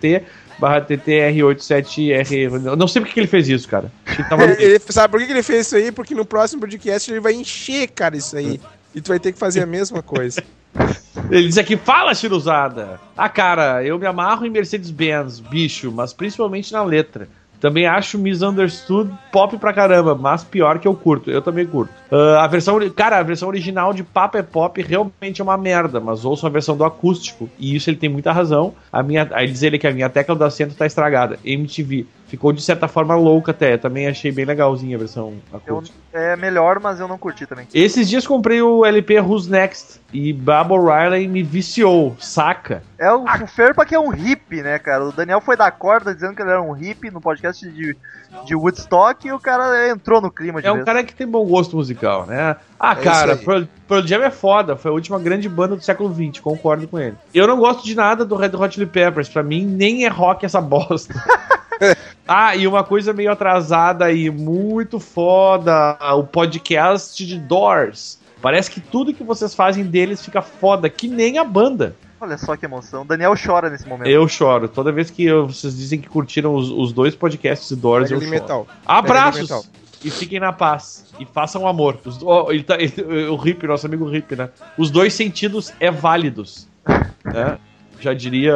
[0.00, 0.22] 7T
[0.58, 2.66] barra TTR87R.
[2.66, 3.90] Eu Não sei por que ele fez isso, cara.
[4.06, 5.92] Ele- ele- sabe por que que ele fez isso aí?
[5.92, 8.60] Porque no próximo podcast ele vai encher, cara, isso aí.
[8.94, 10.42] E tu vai ter que fazer a mesma coisa.
[11.30, 13.00] Ele diz aqui, fala, Chiruzada!
[13.16, 17.28] Ah, cara, eu me amarro em Mercedes-Benz, bicho, mas principalmente na letra.
[17.60, 21.30] Também acho Misunderstood pop pra caramba, mas pior que eu curto.
[21.30, 21.92] Eu também curto.
[22.10, 26.00] Ah, a versão, cara, a versão original de Papa é Pop realmente é uma merda,
[26.00, 27.48] mas ouço a versão do acústico.
[27.58, 28.74] E isso ele tem muita razão.
[28.92, 31.38] A minha, aí diz ele que a minha tecla do assento tá estragada.
[31.44, 32.06] MTV.
[32.28, 33.78] Ficou de certa forma louca até.
[33.78, 35.34] Também achei bem legalzinha a versão
[35.66, 35.98] Eu, acústica.
[36.12, 37.66] é melhor, mas eu não curti também.
[37.72, 42.82] Esses dias comprei o LP Who's Next e Baba Riley me viciou, saca?
[42.98, 45.04] É o, Ferpa que é um hippie, né, cara?
[45.04, 47.94] O Daniel foi da corda dizendo que ele era um hippie no podcast de,
[48.46, 50.86] de Woodstock e o cara entrou no clima de É um vez.
[50.86, 52.56] cara que tem bom gosto musical, né?
[52.80, 53.38] Ah, É cara, aí.
[53.38, 56.98] Pearl, Pearl Jam é foda, foi a última grande banda do século XX, concordo com
[56.98, 57.16] ele.
[57.34, 60.46] Eu não gosto de nada do Red Hot Chili Peppers, pra mim nem é rock
[60.46, 61.12] essa bosta.
[62.26, 68.18] ah, e uma coisa meio atrasada e muito foda, o podcast de Doors.
[68.40, 71.96] Parece que tudo que vocês fazem deles fica foda, que nem a banda.
[72.20, 73.02] Olha só que emoção.
[73.02, 74.08] O Daniel chora nesse momento.
[74.08, 74.68] Eu choro.
[74.68, 78.16] Toda vez que eu- vocês dizem que curtiram os, os dois podcasts de Doors, Pega
[78.16, 78.30] eu choro.
[78.30, 78.66] metal.
[78.84, 79.70] Abraços!
[80.04, 81.06] E fiquem na paz.
[81.18, 81.98] E façam amor.
[82.04, 84.48] Os, ó, ele tá, ele- o Hip, nosso amigo Hip, né?
[84.76, 86.68] Os dois sentidos é válidos.
[87.24, 87.58] né?
[88.00, 88.54] Já diria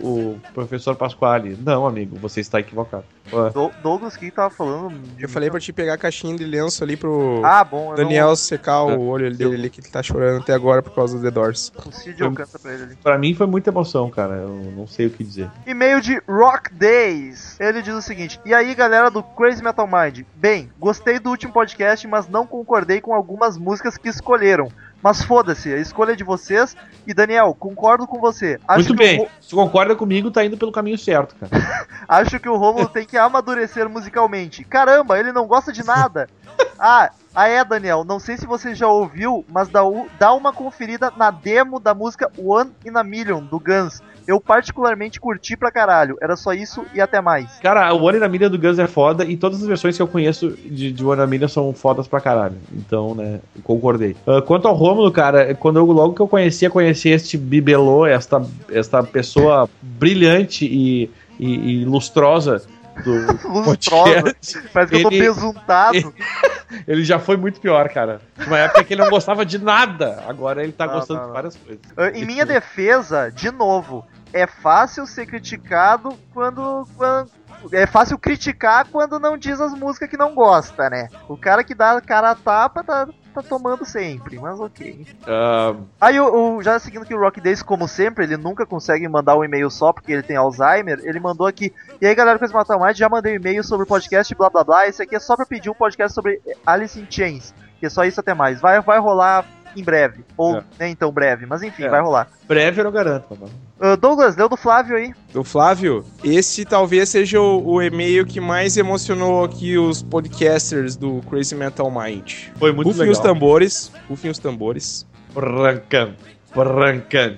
[0.00, 1.56] o professor Pasquale.
[1.64, 3.04] Não, amigo, você está equivocado.
[3.52, 5.00] Do- Douglas, que tava falando?
[5.18, 7.94] Eu falei pra te pegar a caixinha de lenço ali pro Ah, bom.
[7.94, 8.94] Daniel secar É.
[8.96, 11.72] o olho dele ali, que ele tá chorando até agora por causa do The Doors.
[11.74, 12.96] Não, o Cid alcança pra ele ali.
[12.96, 14.34] Pra mim foi muita emoção, cara.
[14.34, 15.50] Eu não sei o que dizer.
[15.66, 17.58] E-mail de Rock Days.
[17.58, 20.20] Ele diz o seguinte: E aí, galera do Crazy Metal Mind?
[20.34, 24.68] Bem, gostei do último podcast, mas não concordei com algumas músicas que escolheram.
[25.04, 26.74] Mas foda-se, a escolha é de vocês.
[27.06, 28.58] E Daniel, concordo com você.
[28.66, 29.20] Acho Muito bem.
[29.20, 31.86] O, Se concorda comigo, tá indo pelo caminho certo, cara.
[32.08, 34.64] acho que o Romulo tem que amadurecer musicalmente.
[34.64, 36.26] Caramba, ele não gosta de nada.
[36.78, 38.04] Ah, ah é, Daniel.
[38.04, 39.80] Não sei se você já ouviu, mas dá,
[40.18, 44.02] dá uma conferida na demo da música One in a Million do Guns.
[44.26, 46.16] Eu particularmente curti pra caralho.
[46.20, 47.58] Era só isso e até mais.
[47.60, 50.02] Cara, o One in a Million do Guns é foda e todas as versões que
[50.02, 52.56] eu conheço de, de One in a Million são fodas pra caralho.
[52.72, 54.16] Então, né, concordei.
[54.26, 58.44] Ah, quanto ao Rômulo, cara, quando eu, logo que eu conhecia, conheci este bibelô, esta,
[58.70, 62.62] esta pessoa brilhante e, e, e lustrosa
[63.02, 64.34] do Lustrosa.
[64.72, 66.14] Parece que eu tô Ele- besuntado.
[66.86, 68.20] ele já foi muito pior, cara.
[68.46, 71.26] Uma época que ele não gostava de nada, agora ele tá Não, gostando não, de
[71.28, 71.34] não.
[71.34, 71.80] várias coisas.
[71.96, 77.30] Ah, Em minha defesa, de novo, é fácil ser criticado quando, quando-
[77.72, 81.08] É fácil criticar quando não diz as músicas que não gosta, né?
[81.28, 85.06] O cara que dá cara a tapa tá, tá tomando sempre, mas ok.
[85.26, 89.08] Ah, Aí, o, o- já seguindo aqui o Rock Days, como sempre, ele nunca consegue
[89.08, 91.00] mandar um e-mail só porque ele tem Alzheimer.
[91.02, 91.72] Ele mandou aqui.
[92.00, 94.62] E aí, galera, coisa matar mais, já mandei um e-mail sobre o podcast, blá blá
[94.64, 94.86] blá.
[94.86, 97.54] Esse aqui é só pra pedir um podcast sobre Alice in Chains.
[97.80, 98.60] Que é só isso até mais.
[98.60, 99.44] Vai, vai rolar
[99.76, 100.24] em breve.
[100.36, 100.62] Ou É.
[100.78, 101.88] nem tão breve, mas enfim, É.
[101.88, 102.28] vai rolar.
[102.46, 103.52] Breve eu não garanto, mano.
[103.80, 105.12] Ah, Douglas, leu do Flávio aí.
[105.32, 111.20] Do Flávio, esse talvez seja o, o e-mail que mais emocionou aqui os podcasters do
[111.28, 112.44] Crazy Metal Mind.
[112.58, 113.34] Foi muito Rufem os legal.
[113.34, 115.06] tambores, rufem os tambores.
[115.34, 116.14] Brancan,
[116.54, 117.36] brancan,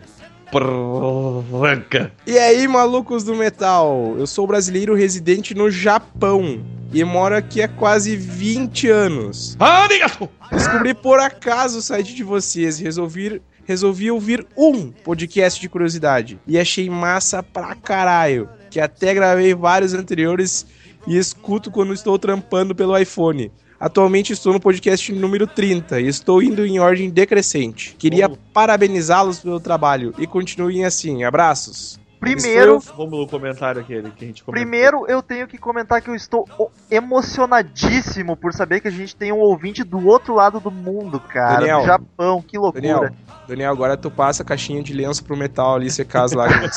[0.52, 2.12] branca.
[2.26, 4.14] E aí, malucos do metal?
[4.18, 6.60] Eu sou brasileiro residente no Japão
[6.92, 9.56] e moro aqui há quase 20 anos.
[9.58, 10.28] Arigato!
[10.50, 16.38] Descobri por acaso o site de vocês e resolvi, resolvi ouvir um podcast de curiosidade.
[16.46, 18.48] E achei massa pra caralho.
[18.70, 20.66] Que até gravei vários anteriores
[21.06, 23.50] e escuto quando estou trampando pelo iPhone.
[23.78, 27.94] Atualmente estou no podcast número 30 e estou indo em ordem decrescente.
[27.98, 28.36] Queria Oh.
[28.52, 31.24] parabenizá-los pelo trabalho e continuem assim.
[31.24, 32.00] Abraços.
[32.34, 34.52] Primeiro, Vamos no comentário aquele que a gente comentou.
[34.52, 39.14] primeiro eu tenho que comentar que eu estou o- emocionadíssimo por saber que a gente
[39.14, 41.60] tem um ouvinte do outro lado do mundo, cara.
[41.60, 41.80] Daniel.
[41.80, 42.80] do Japão, que loucura.
[42.82, 43.10] Daniel,
[43.48, 46.74] Daniel, agora tu passa a caixinha de lenço pro metal ali secar as lágrimas.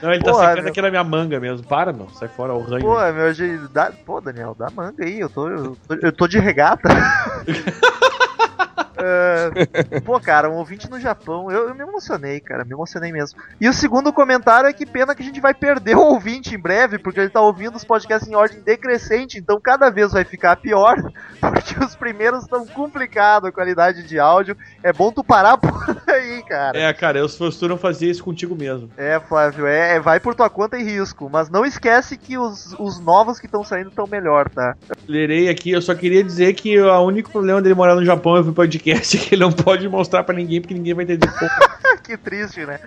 [0.00, 0.70] Não, ele tá Porra, secando meu.
[0.72, 1.66] aqui na minha manga mesmo.
[1.66, 2.08] Para, meu.
[2.10, 2.82] Sai fora o ranho.
[2.84, 6.38] Pô, meu, dá, pô, Daniel, dá manga aí, eu tô, eu tô, eu tô de
[6.38, 6.88] regata.
[9.02, 13.40] É, pô, cara, um ouvinte no Japão, eu, eu me emocionei, cara, me emocionei mesmo.
[13.60, 16.58] E o segundo comentário é que pena que a gente vai perder o ouvinte em
[16.58, 20.56] breve, porque ele tá ouvindo os podcasts em ordem decrescente, então cada vez vai ficar
[20.56, 20.96] pior,
[21.40, 24.56] porque os primeiros estão complicados a qualidade de áudio.
[24.82, 25.72] É bom tu parar por
[26.08, 26.78] aí, cara.
[26.78, 28.90] É, cara, eu se fosse tu não fazia isso contigo mesmo.
[28.96, 31.28] É, Flávio, é, é, vai por tua conta e risco.
[31.30, 34.76] Mas não esquece que os, os novos que estão saindo estão melhor, tá?
[35.12, 38.40] Lerei aqui, eu só queria dizer que o único problema dele morar no Japão é
[38.40, 41.54] o podcast é que ele não pode mostrar pra ninguém, porque ninguém vai entender pouco.
[42.02, 42.80] que triste, né?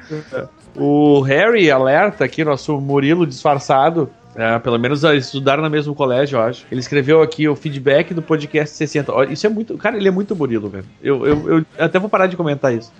[0.75, 4.09] O Harry alerta aqui, nosso Murilo disfarçado.
[4.35, 6.65] é, pelo menos eles estudaram no mesmo colégio, eu acho.
[6.71, 9.13] Ele escreveu aqui o feedback do podcast 60.
[9.13, 9.77] Olha, Isso é muito.
[9.77, 10.85] Cara, ele é muito Murilo, velho.
[11.03, 12.91] Eu, eu, eu até vou parar de comentar isso.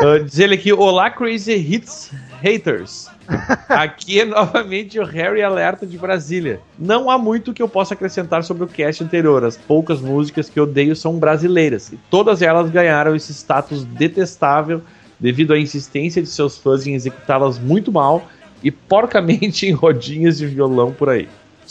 [0.00, 2.10] Uh, diz ele aqui: Olá, Crazy Hits
[2.42, 3.08] Haters.
[3.68, 6.60] Aqui é novamente o Harry Alerta de Brasília.
[6.78, 9.44] Não há muito que eu possa acrescentar sobre o cast anterior.
[9.44, 11.92] As poucas músicas que eu odeio são brasileiras.
[11.92, 14.82] E todas elas ganharam esse status detestável
[15.18, 18.28] devido à insistência de seus fãs em executá-las muito mal
[18.62, 21.28] e porcamente em rodinhas de violão por aí.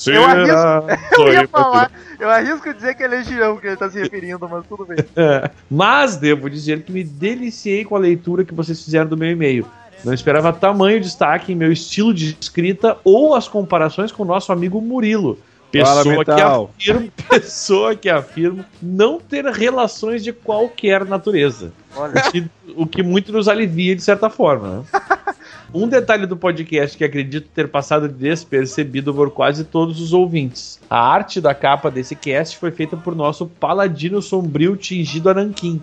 [0.07, 0.83] Eu Será?
[1.17, 4.65] Eu ia falar, eu arrisco dizer que é Legião que ele tá se referindo, mas
[4.65, 4.97] tudo bem.
[5.15, 5.51] É.
[5.69, 9.67] Mas devo dizer que me deliciei com a leitura que vocês fizeram do meu e-mail.
[10.03, 14.51] Não esperava tamanho destaque em meu estilo de escrita ou as comparações com o nosso
[14.51, 15.37] amigo Murilo.
[15.81, 16.71] Fala, Pessoa que, Metal.
[16.77, 21.71] afirma, pessoa que afirma não ter relações de qualquer natureza.
[21.95, 24.85] Olha, O que, o que muito nos alivia de certa forma.
[24.93, 25.01] Né?
[25.73, 30.79] Um detalhe do podcast que acredito ter passado despercebido por quase todos os ouvintes.
[30.87, 35.81] A arte da capa desse cast foi feita por nosso paladino sombrio tingido a nanquim.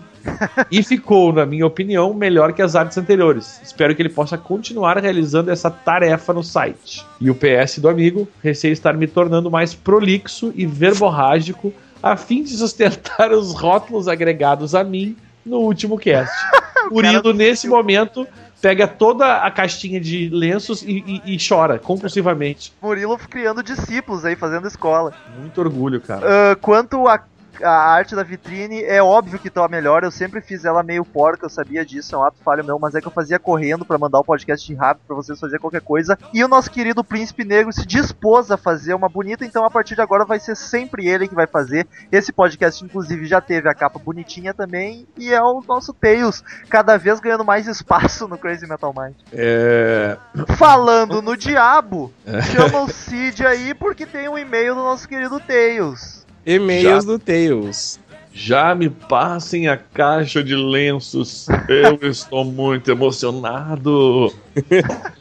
[0.71, 3.59] E ficou, na minha opinião, melhor que as artes anteriores.
[3.61, 7.05] Espero que ele possa continuar realizando essa tarefa no site.
[7.19, 12.43] E o PS do amigo, receio estar me tornando mais prolixo e verborrágico a fim
[12.43, 16.33] de sustentar os rótulos agregados a mim no último cast.
[16.89, 18.27] Murilo, nesse momento,
[18.61, 22.71] pega toda a caixinha de lenços e, e- e chora compulsivamente.
[22.81, 25.11] Murilo criando discípulos aí, fazendo escola.
[25.39, 26.51] Muito orgulho, cara.
[26.51, 27.19] Ah, quanto a,
[27.63, 30.03] a arte da vitrine, é óbvio que tá melhor.
[30.03, 32.95] Eu sempre fiz ela meio porca, eu sabia disso, é um ato falho meu, mas
[32.95, 36.17] é que eu fazia correndo pra mandar o podcast rápido pra vocês fazer qualquer coisa.
[36.33, 39.95] E o nosso querido Príncipe Negro se dispôs a fazer uma bonita, então a partir
[39.95, 41.87] de agora vai ser sempre ele que vai fazer.
[42.11, 46.97] Esse podcast, inclusive, já teve a capa bonitinha também, e é o nosso Tails, cada
[46.97, 49.15] vez ganhando mais espaço no Crazy Metal Mind.
[49.33, 50.17] É.
[50.57, 52.11] Falando no diabo,
[52.51, 56.20] chama o Cid aí porque tem um e-mail do nosso querido Tails.
[56.45, 57.99] E-mails do Tails.
[58.33, 61.47] Já me passem a caixa de lenços.
[61.67, 64.33] Eu estou muito emocionado.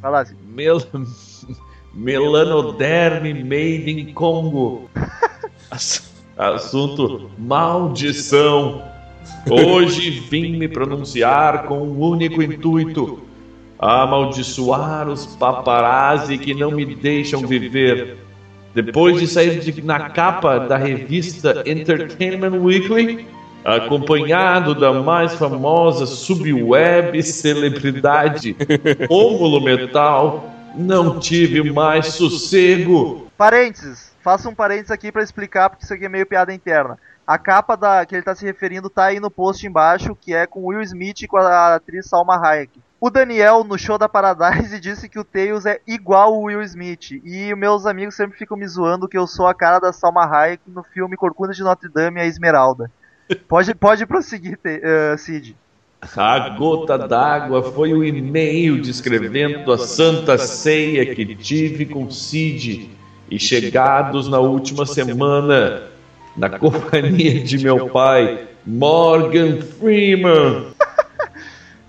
[0.00, 0.36] Tá lá, Cid.
[0.44, 0.78] Mel...
[1.94, 4.90] Melanoderme made in Congo.
[5.70, 8.82] Ass- Assunto maldição.
[9.50, 13.20] Hoje vim me pronunciar com um único intuito:
[13.78, 18.16] amaldiçoar os paparazzi que não me deixam viver.
[18.74, 23.26] Depois de sair de- na capa da revista Entertainment Weekly,
[23.64, 28.56] acompanhado da mais famosa subweb celebridade
[29.10, 33.26] Rômulo Metal, não tive mais sossego.
[33.36, 34.12] Parênteses.
[34.22, 36.96] Faça um parênteses aqui pra explicar, porque isso aqui é meio piada interna.
[37.26, 40.46] A capa da que ele tá se referindo tá aí no post embaixo, que é
[40.46, 42.80] com Will Smith e com a atriz Salma Hayek.
[43.00, 47.20] O Daniel, no show da Paradise, disse que o Tails é igual o Will Smith.
[47.24, 50.62] E meus amigos sempre ficam me zoando que eu sou a cara da Salma Hayek
[50.68, 52.90] no filme Corcunda de Notre Dame e a Esmeralda.
[53.48, 55.56] Pode, pode prosseguir, uh, Cid.
[56.16, 62.90] A gota d'água foi o e-mail descrevendo a santa ceia que tive com Cid
[63.30, 65.91] e chegados na última semana
[66.36, 70.72] na companhia de meu pai, Morgan Freeman.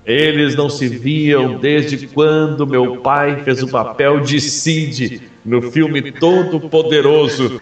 [0.06, 6.12] Eles não se viam desde quando meu pai fez o papel de Sid no filme
[6.12, 7.62] Todo Poderoso.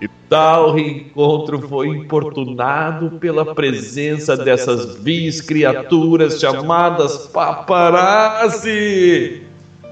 [0.00, 8.62] E tal reencontro foi importunado pela presença dessas vis criaturas chamadas paparazzi.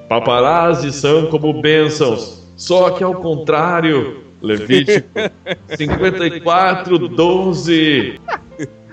[0.08, 5.08] Paparazzi são como bênçãos, só que ao contrário, Levítico
[5.76, 8.20] 54, 12.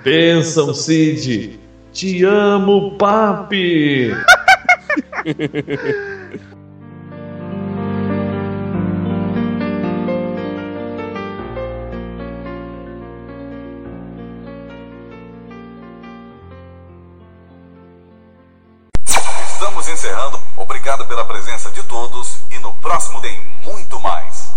[0.03, 1.59] Bênção, Cid.
[1.91, 4.11] Te amo, papi.